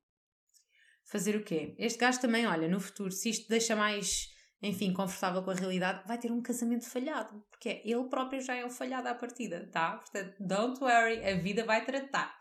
[1.06, 1.76] Fazer o quê?
[1.78, 4.30] Este gajo também, olha, no futuro, se isto deixa mais,
[4.62, 7.44] enfim, confortável com a realidade, vai ter um casamento falhado.
[7.50, 9.98] Porque é, ele próprio já é um falhado à partida, tá?
[9.98, 12.40] Portanto, don't worry, a vida vai tratar.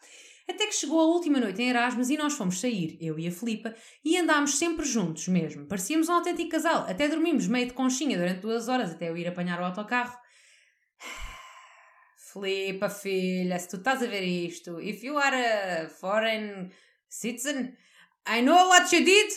[0.51, 3.31] Até que chegou a última noite em Erasmus e nós fomos sair, eu e a
[3.31, 3.73] Filipa,
[4.05, 5.65] e andámos sempre juntos mesmo.
[5.67, 6.87] Parecíamos um autêntico casal.
[6.89, 10.19] Até dormimos meio de conchinha durante duas horas até eu ir apanhar o autocarro.
[12.33, 16.69] Filipa, filha, se tu estás a ver isto, if you are a foreign
[17.09, 17.77] citizen,
[18.27, 19.33] I know what you did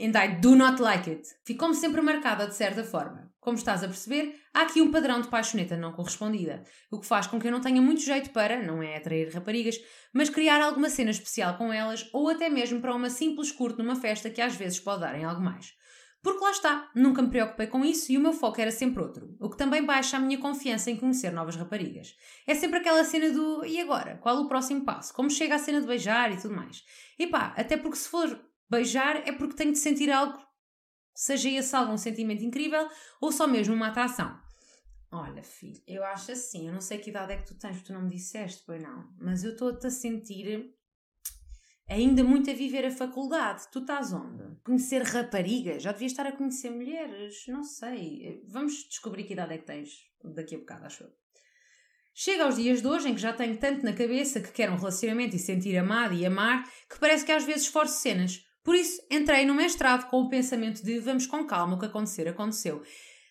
[0.00, 1.26] and I do not like it.
[1.44, 3.32] Ficou-me sempre marcada de certa forma.
[3.46, 7.28] Como estás a perceber, há aqui um padrão de paixoneta não correspondida, o que faz
[7.28, 9.78] com que eu não tenha muito jeito para, não é atrair raparigas,
[10.12, 13.94] mas criar alguma cena especial com elas ou até mesmo para uma simples curto numa
[13.94, 15.74] festa que às vezes pode dar em algo mais.
[16.24, 19.36] Porque lá está, nunca me preocupei com isso e o meu foco era sempre outro,
[19.38, 22.16] o que também baixa a minha confiança em conhecer novas raparigas.
[22.48, 24.18] É sempre aquela cena do e agora?
[24.20, 25.14] Qual o próximo passo?
[25.14, 26.82] Como chega a cena de beijar e tudo mais?
[27.16, 30.36] E pá, até porque se for beijar é porque tenho de sentir algo,
[31.16, 32.88] seja esse algum sentimento incrível
[33.20, 34.38] ou só mesmo uma atração.
[35.10, 37.92] Olha, filho, eu acho assim, eu não sei que idade é que tu tens, tu
[37.92, 40.74] não me disseste, pois não, mas eu estou-te a sentir
[41.88, 43.68] ainda muito a viver a faculdade.
[43.70, 44.60] Tu estás onde?
[44.64, 45.82] Conhecer raparigas?
[45.82, 47.44] Já devias estar a conhecer mulheres?
[47.48, 48.42] Não sei.
[48.48, 49.90] Vamos descobrir que idade é que tens
[50.34, 51.10] daqui a bocado, acho eu.
[52.12, 54.76] Chega aos dias de hoje em que já tenho tanto na cabeça que quero um
[54.76, 58.42] relacionamento e sentir amado e amar que parece que às vezes esforço cenas.
[58.66, 62.26] Por isso, entrei no mestrado com o pensamento de vamos com calma, o que acontecer,
[62.26, 62.82] aconteceu.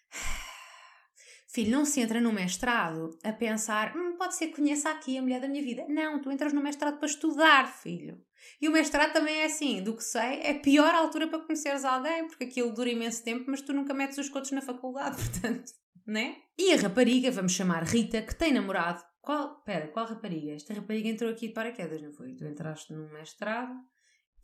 [1.51, 5.21] Filho, não se entra no mestrado a pensar, hum, pode ser que conheça aqui a
[5.21, 5.85] mulher da minha vida.
[5.89, 8.17] Não, tu entras no mestrado para estudar, filho.
[8.61, 11.83] E o mestrado também é assim, do que sei, é a pior altura para conheceres
[11.83, 15.69] alguém, porque aquilo dura imenso tempo, mas tu nunca metes os cotos na faculdade, portanto,
[16.07, 16.37] né?
[16.57, 19.03] E a rapariga, vamos chamar Rita, que tem namorado.
[19.21, 20.53] Qual, pera, qual rapariga?
[20.53, 22.33] Esta rapariga entrou aqui de paraquedas, não foi?
[22.35, 23.75] Tu entraste no mestrado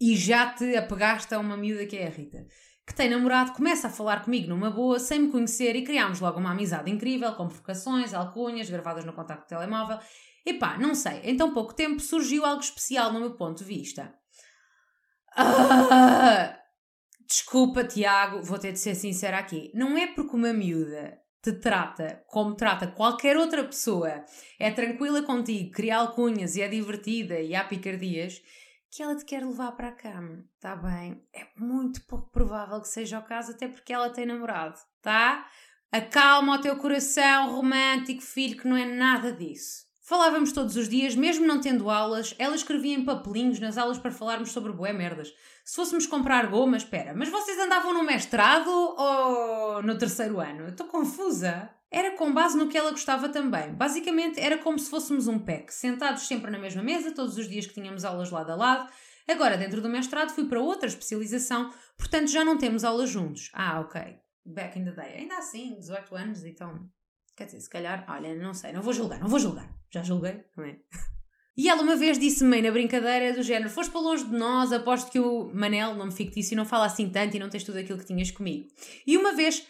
[0.02, 2.48] e já te apegaste a uma miúda que é a Rita
[2.92, 6.40] que tem namorado, começa a falar comigo numa boa, sem me conhecer, e criámos logo
[6.40, 9.98] uma amizade incrível, com provocações, alcunhas, gravadas no contacto telemóvel.
[10.46, 14.14] Epá, não sei, em tão pouco tempo surgiu algo especial no meu ponto de vista.
[15.38, 16.58] Ah,
[17.26, 19.72] desculpa, Tiago, vou ter de ser sincera aqui.
[19.74, 24.26] Não é porque uma miúda te trata como trata qualquer outra pessoa,
[24.60, 28.42] é tranquila contigo, cria alcunhas e é divertida e há picardias,
[28.92, 31.26] que ela te quer levar para a cama, tá bem?
[31.34, 35.48] É muito pouco provável que seja o caso, até porque ela tem namorado, tá?
[35.90, 39.90] Acalma o teu coração romântico, filho, que não é nada disso.
[40.02, 44.12] Falávamos todos os dias, mesmo não tendo aulas, ela escrevia em papelinhos nas aulas para
[44.12, 45.34] falarmos sobre boé merdas.
[45.64, 50.64] Se fôssemos comprar goma, espera, mas vocês andavam no mestrado ou no terceiro ano?
[50.64, 51.70] Eu estou confusa.
[51.92, 53.74] Era com base no que ela gostava também.
[53.74, 57.68] Basicamente, era como se fôssemos um PEC, sentados sempre na mesma mesa, todos os dias
[57.68, 58.90] que tínhamos aulas lado a lado.
[59.28, 63.50] Agora, dentro do mestrado, fui para outra especialização, portanto já não temos aulas juntos.
[63.54, 64.02] Ah, ok.
[64.46, 65.18] Back in the day.
[65.18, 66.90] Ainda assim, 18 anos, então.
[67.36, 69.70] Quer dizer, se calhar, olha, não sei, não vou julgar, não vou julgar.
[69.90, 70.80] Já julguei, não é?
[71.58, 74.72] E ela uma vez disse-me meio na brincadeira do género: Foste para longe de nós,
[74.72, 78.00] aposto que o Manel, nome fictício, não fala assim tanto e não tens tudo aquilo
[78.00, 78.70] que tinhas comigo.
[79.06, 79.68] E uma vez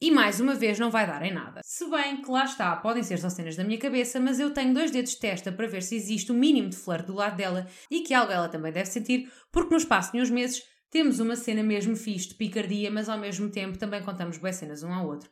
[0.00, 1.60] e mais uma vez não vai dar em nada.
[1.64, 4.74] Se bem que lá está, podem ser só cenas da minha cabeça, mas eu tenho
[4.74, 7.66] dois dedos de testa para ver se existe um mínimo de flerte do lado dela
[7.90, 11.36] e que algo ela também deve sentir, porque no espaço de uns meses temos uma
[11.36, 15.06] cena mesmo fixe de picardia, mas ao mesmo tempo também contamos boas cenas um ao
[15.06, 15.30] outro.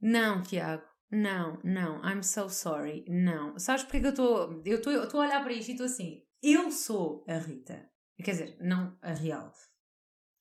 [0.00, 3.58] Não, Tiago, não, não, I'm so sorry, não.
[3.58, 4.62] Sabes porque é que eu estou.
[4.64, 6.22] Eu estou a olhar para isto e estou assim.
[6.42, 7.88] Eu sou a Rita.
[8.22, 9.52] Quer dizer, não a real.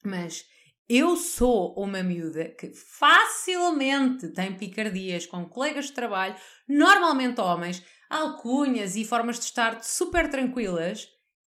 [0.04, 0.46] Mas
[0.88, 6.36] eu sou uma miúda que facilmente tem picardias com colegas de trabalho,
[6.68, 11.08] normalmente homens, alcunhas e formas de estar super tranquilas,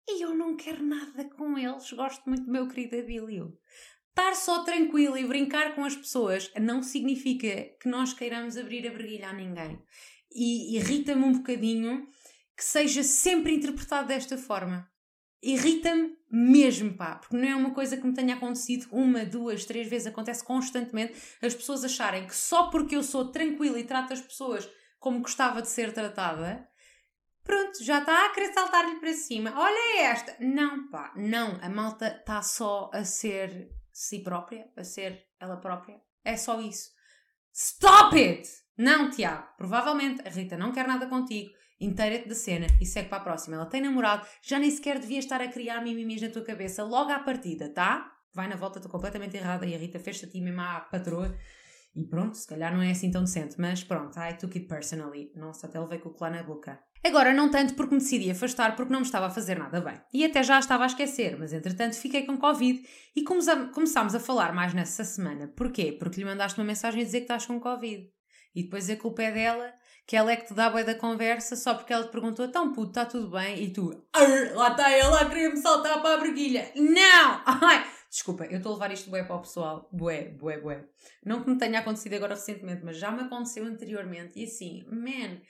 [0.09, 1.91] e eu não quero nada com eles.
[1.93, 3.59] Gosto muito do meu querido Abílio.
[4.11, 7.49] Estar só tranquilo e brincar com as pessoas não significa
[7.81, 9.83] que nós queiramos abrir a briguilha a ninguém.
[10.31, 12.07] E irrita-me um bocadinho
[12.57, 14.93] que seja sempre interpretado desta forma
[15.43, 19.87] irrita-me mesmo, pá, porque não é uma coisa que me tenha acontecido uma, duas, três
[19.87, 24.21] vezes, acontece constantemente as pessoas acharem que só porque eu sou tranquila e trato as
[24.21, 24.67] pessoas
[24.99, 26.67] como gostava de ser tratada,
[27.45, 29.53] pronto, já está a querer saltar-lhe para cima.
[29.55, 30.35] Olha esta!
[30.41, 36.01] Não, pá, não, a malta está só a ser si própria, a ser ela própria.
[36.25, 36.91] É só isso.
[37.53, 38.49] Stop it!
[38.79, 41.51] Não, Tiago, provavelmente a Rita não quer nada contigo
[41.85, 43.57] inteira-te da cena e segue para a próxima.
[43.57, 47.11] Ela tem namorado, já nem sequer devia estar a criar mimimis na tua cabeça logo
[47.11, 48.11] à partida, tá?
[48.35, 51.37] Vai na volta, estou completamente errada e a Rita fez-se a ti mesmo à patroa.
[51.95, 55.31] E pronto, se calhar não é assim tão decente, mas pronto, I took it personally.
[55.37, 56.81] Nossa, até levei com o colar na boca.
[57.05, 60.01] Agora, não tanto porque me decidi afastar porque não me estava a fazer nada bem.
[60.15, 62.81] E até já estava a esquecer, mas entretanto fiquei com Covid
[63.15, 65.49] e começámos a falar mais nessa semana.
[65.49, 65.93] Porquê?
[65.93, 68.09] Porque lhe mandaste uma mensagem a dizer que estás com Covid.
[68.55, 69.75] E depois a culpa é dela
[70.07, 72.45] que ela é que te dá a boia da conversa só porque ela te perguntou,
[72.45, 73.63] então puto, está tudo bem?
[73.63, 74.05] E tu,
[74.55, 76.71] lá está ela a querer-me saltar para a briguilha.
[76.75, 77.43] Não!
[77.47, 77.87] Ai!
[78.11, 79.89] Desculpa, eu estou a levar isto bué para o pessoal.
[79.91, 80.85] Bué, bué, bué.
[81.25, 84.39] Não que me tenha acontecido agora recentemente, mas já me aconteceu anteriormente.
[84.39, 85.41] E assim, man,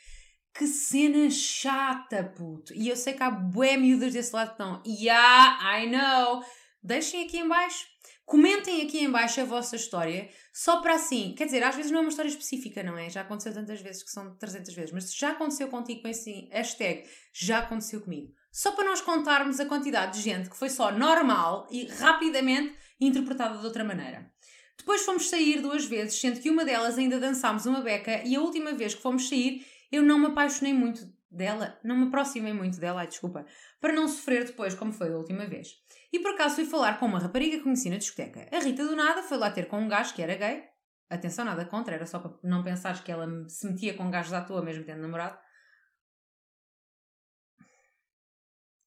[0.55, 2.73] que cena chata, puto.
[2.73, 6.45] E eu sei que há bué miúdas desse lado que estão, yeah, I know.
[6.81, 7.92] Deixem aqui em baixo
[8.33, 11.99] Comentem aqui em baixo a vossa história, só para assim, quer dizer, às vezes não
[11.99, 13.11] é uma história específica, não é?
[13.11, 17.07] Já aconteceu tantas vezes que são 300 vezes, mas já aconteceu contigo com esse hashtag,
[17.31, 18.33] já aconteceu comigo.
[18.51, 23.59] Só para nós contarmos a quantidade de gente que foi só normal e rapidamente interpretada
[23.59, 24.33] de outra maneira.
[24.79, 28.41] Depois fomos sair duas vezes, sendo que uma delas ainda dançámos uma beca e a
[28.41, 32.79] última vez que fomos sair eu não me apaixonei muito dela, não me aproximei muito
[32.79, 33.47] dela, ai, desculpa,
[33.81, 35.69] para não sofrer depois como foi da última vez.
[36.13, 38.49] E por acaso fui falar com uma rapariga que conheci na discoteca.
[38.55, 40.65] A Rita do nada foi lá ter com um gajo que era gay.
[41.09, 44.43] Atenção, nada contra, era só para não pensares que ela se metia com gajos à
[44.43, 45.39] toa mesmo tendo namorado.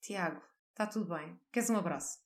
[0.02, 1.40] Tiago, está tudo bem?
[1.52, 2.20] Queres um abraço?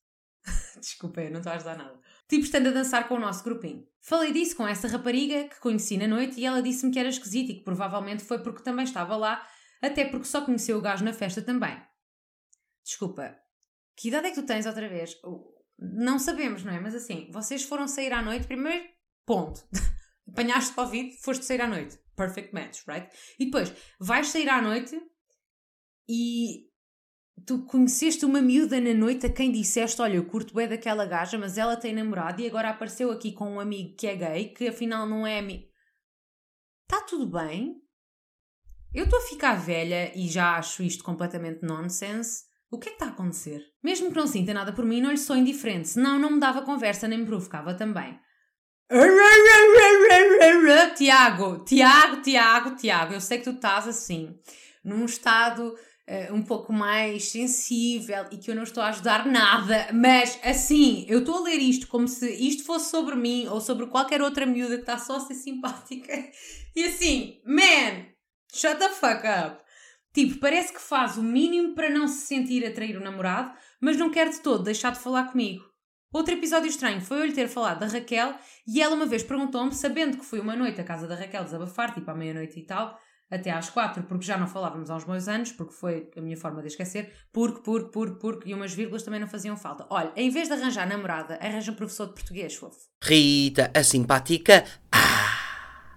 [0.80, 2.00] Desculpa, eu não estou a ajudar nada.
[2.28, 3.88] Tipo, estando a dançar com o nosso grupinho.
[4.02, 7.52] Falei disso com essa rapariga que conheci na noite e ela disse-me que era esquisito
[7.52, 9.46] e que provavelmente foi porque também estava lá,
[9.82, 11.82] até porque só conheceu o gajo na festa também.
[12.84, 13.38] Desculpa,
[13.96, 15.16] que idade é que tu tens outra vez?
[15.78, 16.80] Não sabemos, não é?
[16.80, 18.86] Mas assim, vocês foram sair à noite, primeiro,
[19.26, 19.62] ponto.
[20.28, 21.98] Apanhaste Covid, foste sair à noite.
[22.16, 23.10] Perfect match, right?
[23.40, 25.00] E depois, vais sair à noite
[26.08, 26.70] e
[27.46, 31.38] tu conheceste uma miúda na noite a quem disseste: Olha, eu curto bem daquela gaja,
[31.38, 34.68] mas ela tem namorado e agora apareceu aqui com um amigo que é gay, que
[34.68, 35.68] afinal não é amigo.
[36.84, 37.82] Está tudo bem?
[38.94, 42.46] Eu estou a ficar velha e já acho isto completamente nonsense.
[42.72, 43.64] O que é que está a acontecer?
[43.84, 46.64] Mesmo que não sinta nada por mim, não lhe sou indiferente, senão não me dava
[46.64, 48.20] conversa nem me provocava também.
[50.96, 54.36] Tiago, Tiago, Tiago, Tiago, eu sei que tu estás assim,
[54.84, 59.90] num estado uh, um pouco mais sensível e que eu não estou a ajudar nada,
[59.94, 63.86] mas assim, eu estou a ler isto como se isto fosse sobre mim ou sobre
[63.86, 66.12] qualquer outra miúda que está só a ser simpática
[66.76, 68.10] e assim, man,
[68.54, 69.64] shut the fuck up.
[70.14, 73.98] Tipo, parece que faz o mínimo para não se sentir a trair o namorado, mas
[73.98, 75.64] não quer de todo deixar de falar comigo.
[76.12, 78.34] Outro episódio estranho foi eu lhe ter falado da Raquel
[78.68, 81.94] e ela uma vez perguntou-me, sabendo que fui uma noite à casa da Raquel desabafar,
[81.94, 85.28] tipo à meia-noite e tal, até às quatro, porque já não falávamos há uns bons
[85.28, 89.04] anos, porque foi a minha forma de esquecer, porque, porque, porque, porque, e umas vírgulas
[89.04, 89.86] também não faziam falta.
[89.92, 92.80] Olha, em vez de arranjar namorada, arranja um professor de português, fofo.
[93.04, 94.66] Rita, a simpática.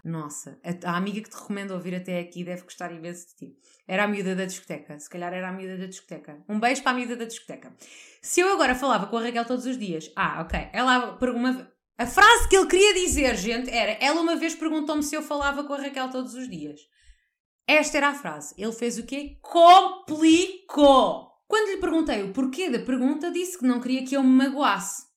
[0.05, 3.57] Nossa, a, a, amiga que te recomendo ouvir até aqui deve gostar imenso de ti.
[3.87, 4.99] Era a miúda da discoteca.
[4.99, 6.43] Se calhar era a miúda da discoteca.
[6.49, 7.73] Um beijo para a miúda da discoteca.
[8.21, 10.11] Se eu agora falava com a Raquel todos os dias.
[10.17, 10.71] Ah, ok.
[10.73, 11.73] Ela pergunta.
[11.97, 15.63] A frase que ele queria dizer, gente, era: ela uma vez perguntou-me se eu falava
[15.63, 16.81] com a Raquel todos os dias.
[17.67, 18.55] Esta era a frase.
[18.59, 19.39] Ele fez o quê?
[19.41, 21.31] Complicou!
[21.47, 25.12] Quando lhe perguntei o porquê da pergunta, disse que não queria que eu me magoasse.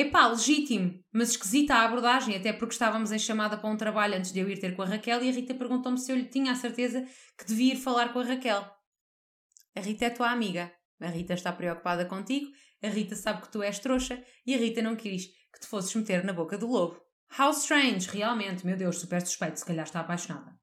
[0.00, 4.30] Epá, legítimo, mas esquisita a abordagem, até porque estávamos em chamada para um trabalho antes
[4.30, 6.52] de eu ir ter com a Raquel e a Rita perguntou-me se eu lhe tinha
[6.52, 7.04] a certeza
[7.36, 8.64] que devia ir falar com a Raquel.
[9.74, 10.72] A Rita é tua amiga.
[11.00, 12.46] A Rita está preocupada contigo,
[12.80, 15.92] a Rita sabe que tu és trouxa e a Rita não quis que te fosses
[15.92, 17.02] meter na boca do lobo.
[17.36, 20.56] How strange, realmente, meu Deus, super suspeito, se calhar está apaixonada.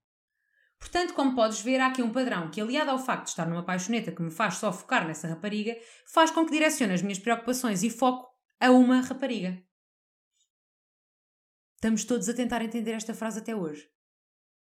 [0.80, 3.66] Portanto, como podes ver, há aqui um padrão que, aliado ao facto de estar numa
[3.66, 5.76] paixoneta que me faz só focar nessa rapariga,
[6.08, 9.62] faz com que direcione as minhas preocupações e foco a uma rapariga.
[11.76, 13.88] Estamos todos a tentar entender esta frase até hoje.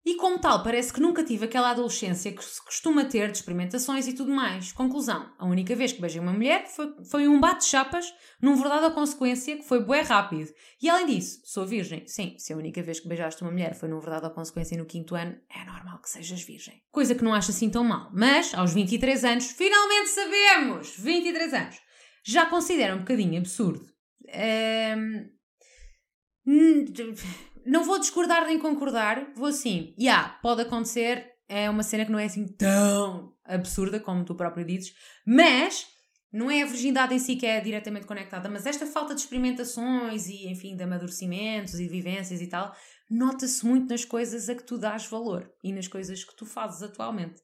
[0.02, 4.08] E como tal, parece que nunca tive aquela adolescência que se costuma ter de experimentações
[4.08, 4.72] e tudo mais.
[4.72, 8.10] Conclusão: a única vez que beijei uma mulher foi, foi um bate-chapas,
[8.40, 10.50] num verdade a consequência que foi bué rápido.
[10.80, 12.06] E além disso, sou virgem.
[12.06, 14.86] Sim, se a única vez que beijaste uma mulher foi num verdade a consequência no
[14.86, 16.82] quinto ano, é normal que sejas virgem.
[16.90, 18.10] Coisa que não acho assim tão mal.
[18.14, 20.96] Mas, aos 23 anos, finalmente sabemos!
[20.96, 21.89] 23 anos!
[22.24, 23.86] Já considero um bocadinho absurdo.
[27.66, 32.10] Não vou discordar nem concordar, vou assim, já, yeah, pode acontecer, é uma cena que
[32.10, 34.94] não é assim tão absurda como tu próprio dizes,
[35.26, 35.86] mas
[36.32, 40.28] não é a virgindade em si que é diretamente conectada, mas esta falta de experimentações
[40.28, 42.74] e, enfim, de amadurecimentos e vivências e tal,
[43.10, 46.82] nota-se muito nas coisas a que tu dás valor e nas coisas que tu fazes
[46.82, 47.42] atualmente.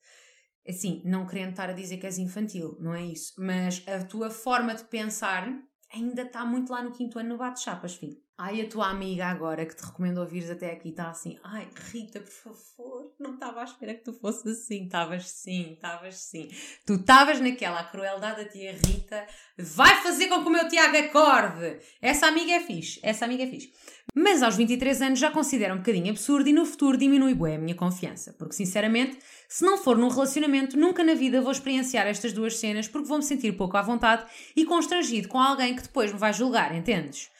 [0.68, 4.30] Assim, não querendo estar a dizer que és infantil, não é isso, mas a tua
[4.30, 5.48] forma de pensar
[5.94, 8.25] ainda está muito lá no quinto ano no bate-chapas, filho.
[8.38, 11.38] Ai, a tua amiga agora que te recomendo ouvires até aqui está assim.
[11.42, 14.84] Ai, Rita, por favor, não estava à espera que tu fosses assim.
[14.84, 16.50] Estavas sim, estavas sim.
[16.84, 19.26] Tu estavas naquela, a crueldade da tia Rita
[19.56, 21.78] vai fazer com que o meu Tiago acorde.
[22.02, 23.72] Essa amiga é fixe, essa amiga é fixe.
[24.14, 27.58] Mas aos 23 anos já considero um bocadinho absurdo e no futuro diminui bué a
[27.58, 28.34] minha confiança.
[28.34, 29.16] Porque, sinceramente,
[29.48, 33.16] se não for num relacionamento, nunca na vida vou experienciar estas duas cenas porque vou
[33.16, 37.30] me sentir pouco à vontade e constrangido com alguém que depois me vai julgar, entendes?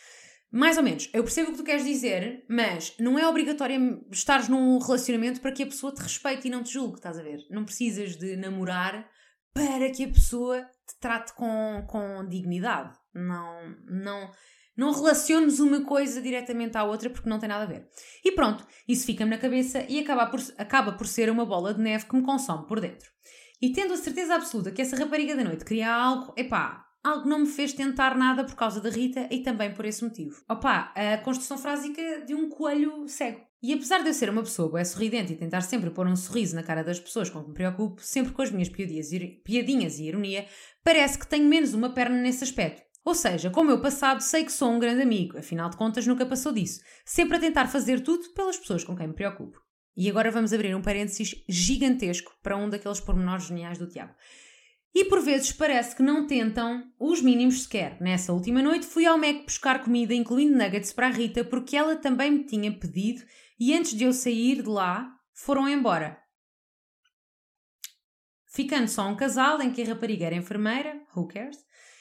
[0.57, 4.49] Mais ou menos, eu percebo o que tu queres dizer, mas não é obrigatório estares
[4.49, 7.41] num relacionamento para que a pessoa te respeite e não te julgue, estás a ver?
[7.51, 9.07] Não precisas de namorar
[9.53, 12.97] para que a pessoa te trate com, com dignidade.
[13.15, 14.31] Não, não,
[14.75, 17.87] não relaciones uma coisa diretamente à outra porque não tem nada a ver.
[18.25, 21.83] E pronto, isso fica-me na cabeça e acaba por, acaba por ser uma bola de
[21.83, 23.11] neve que me consome por dentro.
[23.61, 27.41] E tendo a certeza absoluta que essa rapariga da noite queria algo, epá, algo não
[27.41, 30.43] me fez tentar nada por causa da Rita e também por esse motivo.
[30.49, 33.41] Opá, a construção frásica de um coelho cego.
[33.63, 36.55] E apesar de eu ser uma pessoa boa sorridente e tentar sempre pôr um sorriso
[36.55, 40.47] na cara das pessoas com que me preocupo, sempre com as minhas piadinhas e ironia,
[40.85, 42.83] parece que tenho menos uma perna nesse aspecto.
[43.05, 46.07] Ou seja, com o meu passado, sei que sou um grande amigo, afinal de contas
[46.07, 46.81] nunca passou disso.
[47.05, 49.61] Sempre a tentar fazer tudo pelas pessoas com quem me preocupo.
[49.97, 54.13] E agora vamos abrir um parênteses gigantesco para um daqueles pormenores geniais do Tiago.
[54.97, 58.01] E por vezes parece que não tentam os mínimos sequer.
[58.01, 61.97] Nessa última noite fui ao Mac buscar comida, incluindo nuggets para a Rita, porque ela
[61.97, 63.23] também me tinha pedido
[63.61, 66.19] e antes de eu sair de lá, foram embora.
[68.47, 71.59] Ficando só um casal em que a rapariga era enfermeira, who cares,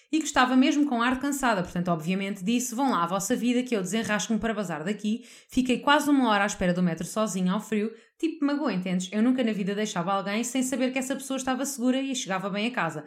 [0.10, 3.62] e que estava mesmo com ar cansada, portanto, obviamente disse: Vão lá à vossa vida
[3.62, 5.26] que eu desenrasco-me para bazar daqui.
[5.50, 9.10] Fiquei quase uma hora à espera do metro sozinha ao frio, Tipo, magoa, entendes?
[9.12, 12.50] Eu nunca na vida deixava alguém sem saber que essa pessoa estava segura e chegava
[12.50, 13.06] bem a casa.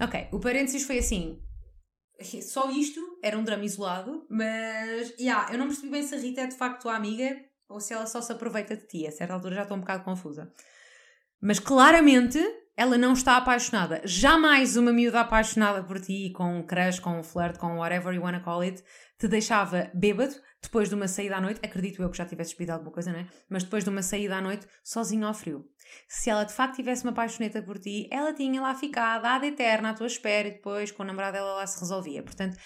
[0.00, 1.40] Ok, o parênteses foi assim.
[2.42, 5.14] Só isto era um drama isolado, mas.
[5.18, 7.36] Yeah, eu não percebi bem se a Rita é de facto tua amiga
[7.68, 9.06] ou se ela só se aproveita de ti.
[9.06, 10.52] A certa altura já estou um bocado confusa.
[11.40, 12.38] Mas claramente
[12.76, 14.00] ela não está apaixonada.
[14.04, 18.22] Jamais uma miúda apaixonada por ti, com um crush, com um flirt, com whatever you
[18.22, 18.82] wanna call it,
[19.18, 20.34] te deixava bêbado
[20.66, 23.20] depois de uma saída à noite, acredito eu que já tivesse bebido alguma coisa, não
[23.20, 23.26] é?
[23.48, 25.64] Mas depois de uma saída à noite, sozinho ao frio.
[26.08, 29.90] Se ela de facto tivesse uma paixoneta por ti, ela tinha lá ficado, ad eterna,
[29.90, 32.22] à tua espera, e depois com o namorado dela lá se resolvia.
[32.22, 32.56] Portanto,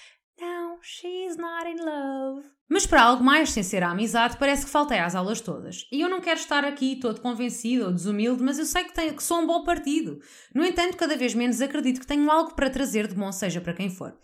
[0.41, 2.49] não, she's not in love.
[2.69, 5.87] Mas para algo mais sem ser a amizade, parece que faltei às aulas todas.
[5.93, 9.15] E eu não quero estar aqui todo convencido ou desumilde, mas eu sei que, tenho,
[9.15, 10.19] que sou um bom partido.
[10.55, 13.75] No entanto, cada vez menos acredito que tenho algo para trazer de bom, seja para
[13.75, 14.17] quem for.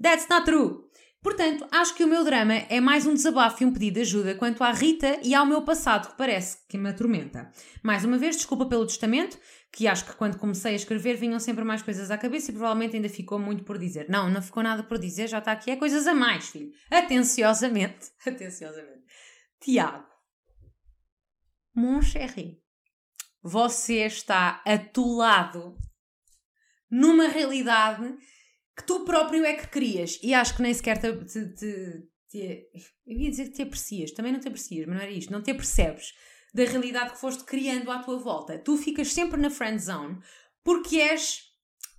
[0.00, 0.84] That's not true!
[1.24, 4.34] Portanto, acho que o meu drama é mais um desabafo e um pedido de ajuda
[4.34, 7.50] quanto à Rita e ao meu passado, que parece que me atormenta.
[7.82, 9.38] Mais uma vez, desculpa pelo testamento,
[9.72, 12.96] que acho que quando comecei a escrever vinham sempre mais coisas à cabeça e provavelmente
[12.96, 14.06] ainda ficou muito por dizer.
[14.10, 16.70] Não, não ficou nada por dizer, já está aqui, é coisas a mais, filho.
[16.90, 18.10] Atenciosamente.
[18.26, 19.04] Atenciosamente.
[19.58, 20.06] Tiago.
[21.74, 22.60] Mon chéri,
[23.42, 25.74] você está atolado
[26.90, 28.14] numa realidade
[28.76, 32.68] que tu próprio é que crias e acho que nem sequer te, te, te, te,
[33.06, 35.42] eu ia dizer que te aprecias, também não te aprecias, mas não era isto, não
[35.42, 36.12] te apercebes
[36.52, 38.58] da realidade que foste criando à tua volta.
[38.58, 40.20] Tu ficas sempre na friend zone
[40.62, 41.42] porque és,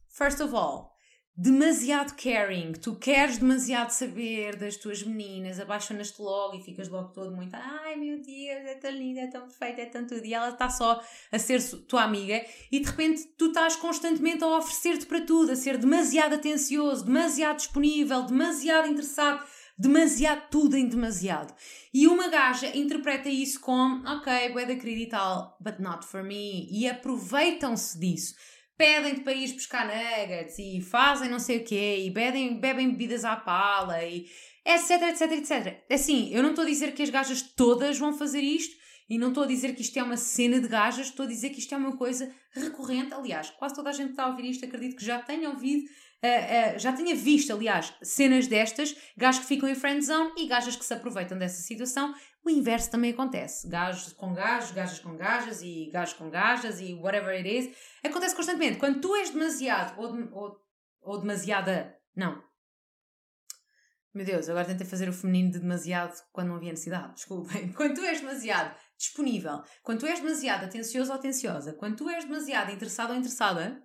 [0.09, 0.94] first of all,
[1.37, 7.35] demasiado caring, tu queres demasiado saber das tuas meninas, apaixonas-te logo e ficas logo todo
[7.35, 10.49] muito, ai meu Deus, é tão linda, é tão perfeita, é tão tudo, e ela
[10.49, 15.25] está só a ser tua amiga e de repente tu estás constantemente a oferecer-te para
[15.25, 19.43] tudo, a ser demasiado atencioso, demasiado disponível, demasiado interessado,
[19.77, 21.53] demasiado tudo em demasiado.
[21.93, 26.23] E uma gaja interpreta isso como, ok, boa da querida e tal, but not for
[26.23, 28.35] me, e aproveitam-se disso
[28.77, 33.23] pedem-te para ir buscar nuggets e fazem não sei o quê e bebem, bebem bebidas
[33.23, 34.25] à pala e
[34.65, 35.83] etc, etc, etc.
[35.89, 38.75] Assim, eu não estou a dizer que as gajas todas vão fazer isto
[39.09, 41.51] e não estou a dizer que isto é uma cena de gajas, estou a dizer
[41.51, 43.13] que isto é uma coisa recorrente.
[43.13, 45.83] Aliás, quase toda a gente que está a ouvir isto acredito que já tenha ouvido,
[45.83, 50.47] uh, uh, já tenha visto, aliás, cenas destas, gajos que ficam em friend zone e
[50.47, 52.15] gajas que se aproveitam dessa situação
[52.45, 53.67] o inverso também acontece.
[53.67, 57.75] Gajos com gajos, gajas com gajas e gajos com gajas e whatever it is.
[58.03, 58.77] Acontece constantemente.
[58.77, 60.61] Quando tu és demasiado ou, ou,
[61.01, 61.97] ou demasiada.
[62.15, 62.43] Não.
[64.13, 67.15] Meu Deus, agora tentei fazer o feminino de demasiado quando não havia necessidade.
[67.15, 67.71] Desculpem.
[67.73, 72.23] Quando tu és demasiado disponível, quando tu és demasiado atencioso ou atenciosa, quando tu és
[72.23, 73.83] demasiado interessado ou interessada,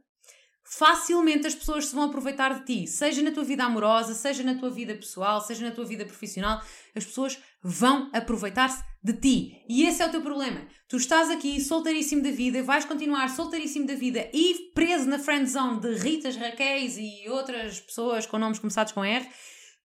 [0.70, 4.54] facilmente as pessoas se vão aproveitar de ti, seja na tua vida amorosa, seja na
[4.54, 6.62] tua vida pessoal, seja na tua vida profissional,
[6.94, 9.64] as pessoas vão aproveitar-se de ti.
[9.68, 10.64] E esse é o teu problema.
[10.88, 15.50] Tu estás aqui solteiríssimo da vida, vais continuar solteiríssimo da vida e preso na friend
[15.50, 19.28] zone de Ritas, Raquéis e outras pessoas com nomes começados com R,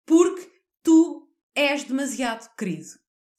[0.05, 0.47] porque
[0.83, 2.85] tu és demasiado querido.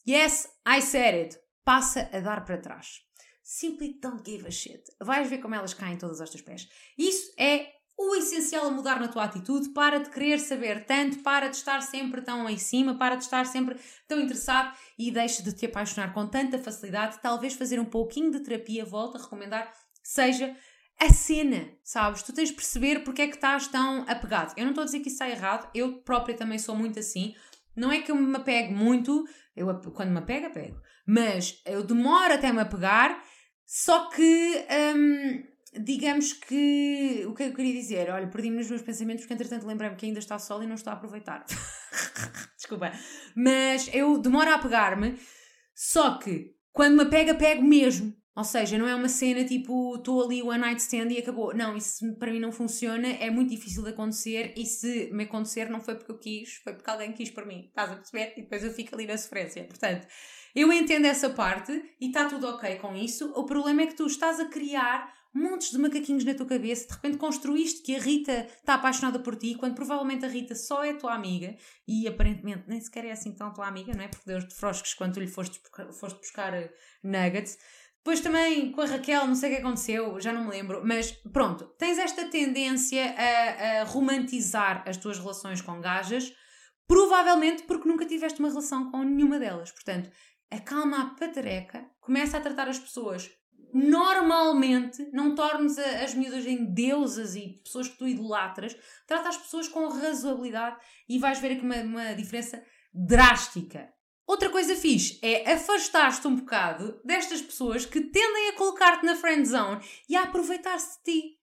[0.09, 1.39] Yes, I said it.
[1.65, 3.06] Passa a dar para trás.
[3.49, 4.83] Simply don't give a shit.
[5.01, 6.69] Vais ver como elas caem todas aos teus pés.
[6.99, 9.69] Isso é o essencial a mudar na tua atitude.
[9.69, 13.47] Para de querer saber tanto, para de estar sempre tão em cima, para de estar
[13.47, 13.77] sempre
[14.09, 17.21] tão interessado e deixa de te apaixonar com tanta facilidade.
[17.23, 19.73] Talvez fazer um pouquinho de terapia, volta a recomendar,
[20.03, 20.53] seja
[20.99, 22.25] a cena, sabes?
[22.25, 24.55] Tu tens de perceber porque é que estás tão apegado.
[24.57, 27.33] Eu não estou a dizer que isso está errado, eu própria também sou muito assim.
[27.77, 29.25] Não é que eu me apego muito,
[29.55, 30.81] eu quando me apego, apego.
[31.07, 33.23] Mas eu demoro até me apegar
[33.67, 34.65] só que,
[34.95, 35.43] hum,
[35.81, 37.25] digamos que.
[37.27, 38.11] O que é que eu queria dizer?
[38.11, 40.93] Olha, perdi-me nos meus pensamentos porque, entretanto, lembrei-me que ainda está sol e não estou
[40.93, 41.45] a aproveitar.
[42.57, 42.93] Desculpa.
[43.35, 45.19] Mas eu demoro a pegar-me,
[45.75, 48.15] só que quando me pega, pego mesmo.
[48.37, 51.55] Ou seja, não é uma cena tipo, estou ali one night stand e acabou.
[51.55, 55.71] Não, isso para mim não funciona, é muito difícil de acontecer e se me acontecer
[55.71, 57.65] não foi porque eu quis, foi porque alguém quis por mim.
[57.69, 58.35] Estás a perceber?
[58.37, 59.65] E depois eu fico ali na sofrência.
[59.65, 60.07] Portanto,
[60.57, 63.31] eu entendo essa parte e está tudo ok com isso.
[63.37, 66.95] O problema é que tu estás a criar montes de macaquinhos na tua cabeça, de
[66.95, 70.95] repente construíste que a Rita está apaixonada por ti, quando provavelmente a Rita só é
[70.95, 71.55] tua amiga
[71.87, 74.09] e aparentemente nem sequer é assim tão tua amiga, não é?
[74.09, 75.61] Porque deu-te frosques quando tu lhe foste,
[75.93, 76.73] foste buscar eh,
[77.05, 77.59] nuggets.
[77.99, 81.13] Depois também com a Raquel, não sei o que aconteceu, já não me lembro, mas
[81.35, 86.33] pronto, tens esta tendência a, a romantizar as tuas relações com gajas,
[86.89, 89.71] provavelmente porque nunca tiveste uma relação com nenhuma delas.
[89.71, 90.09] Portanto,
[90.51, 93.31] acalma a patareca, começa a tratar as pessoas
[93.73, 98.77] normalmente, não tornes as miúdas em deusas e pessoas que tu idolatras,
[99.07, 100.77] trata as pessoas com razoabilidade
[101.09, 103.93] e vais ver aqui uma, uma diferença drástica.
[104.27, 109.47] Outra coisa fixe é afastar-te um bocado destas pessoas que tendem a colocar-te na friend
[109.47, 111.37] zone e a aproveitar-se de ti.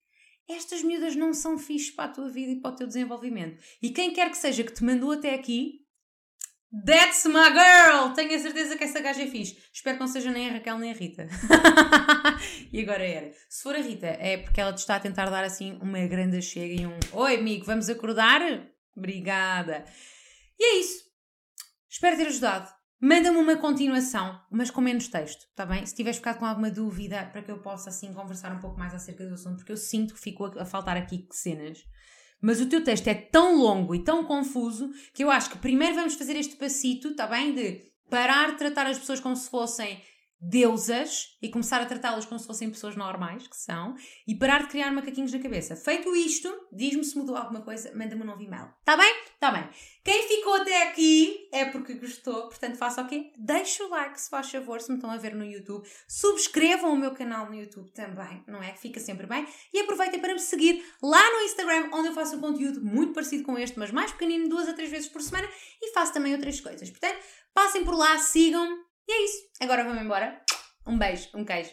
[0.49, 3.64] Estas miúdas não são fixes para a tua vida e para o teu desenvolvimento.
[3.82, 5.82] E quem quer que seja que te mandou até aqui,
[6.74, 8.13] That's my girl!
[8.15, 9.57] Tenho a certeza que essa gaja é fixe.
[9.71, 11.28] Espero que não seja nem a Raquel nem a Rita.
[12.74, 13.32] e agora era.
[13.47, 16.41] Se for a Rita, é porque ela te está a tentar dar assim uma grande
[16.41, 18.41] chega e um Oi, amigo, vamos acordar?
[18.97, 19.86] Obrigada.
[20.59, 21.03] E é isso.
[21.88, 22.67] Espero ter ajudado.
[22.99, 25.86] Manda-me uma continuação, mas com menos texto, está bem?
[25.86, 28.95] Se tiveres ficado com alguma dúvida, para que eu possa assim conversar um pouco mais
[28.95, 31.80] acerca do assunto, porque eu sinto que ficou a faltar aqui cenas.
[32.44, 35.96] Mas o teu texto é tão longo e tão confuso que eu acho que primeiro
[35.96, 37.56] vamos fazer este passito, está bem?
[37.56, 40.02] De parar de tratar as pessoas como se fossem
[40.41, 43.96] deusas e começar a tratá-las como se fossem pessoas normais, que são,
[44.28, 45.74] e parar de criar macaquinhos na cabeça.
[45.78, 48.68] Feito isto, diz-me se mudou alguma coisa, manda-me um novo e-mail.
[48.80, 49.16] Está bem?
[49.44, 49.70] Está bem.
[50.06, 53.34] Quem ficou até aqui é porque gostou, portanto faça o quê?
[53.38, 55.86] Deixa o like se faz favor, se me estão a ver no YouTube.
[56.08, 58.74] Subscrevam o meu canal no YouTube também, não é?
[58.78, 59.46] Fica sempre bem.
[59.74, 63.44] E aproveitem para me seguir lá no Instagram, onde eu faço um conteúdo muito parecido
[63.44, 65.50] com este, mas mais pequenino, duas a três vezes por semana,
[65.82, 66.89] e faço também outras coisas.
[66.89, 67.20] Portanto,
[67.54, 68.78] passem por lá, sigam-me
[69.10, 69.44] e é isso.
[69.60, 70.41] Agora vamos embora.
[70.88, 71.72] Um beijo, um queijo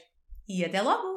[0.49, 1.11] e até logo!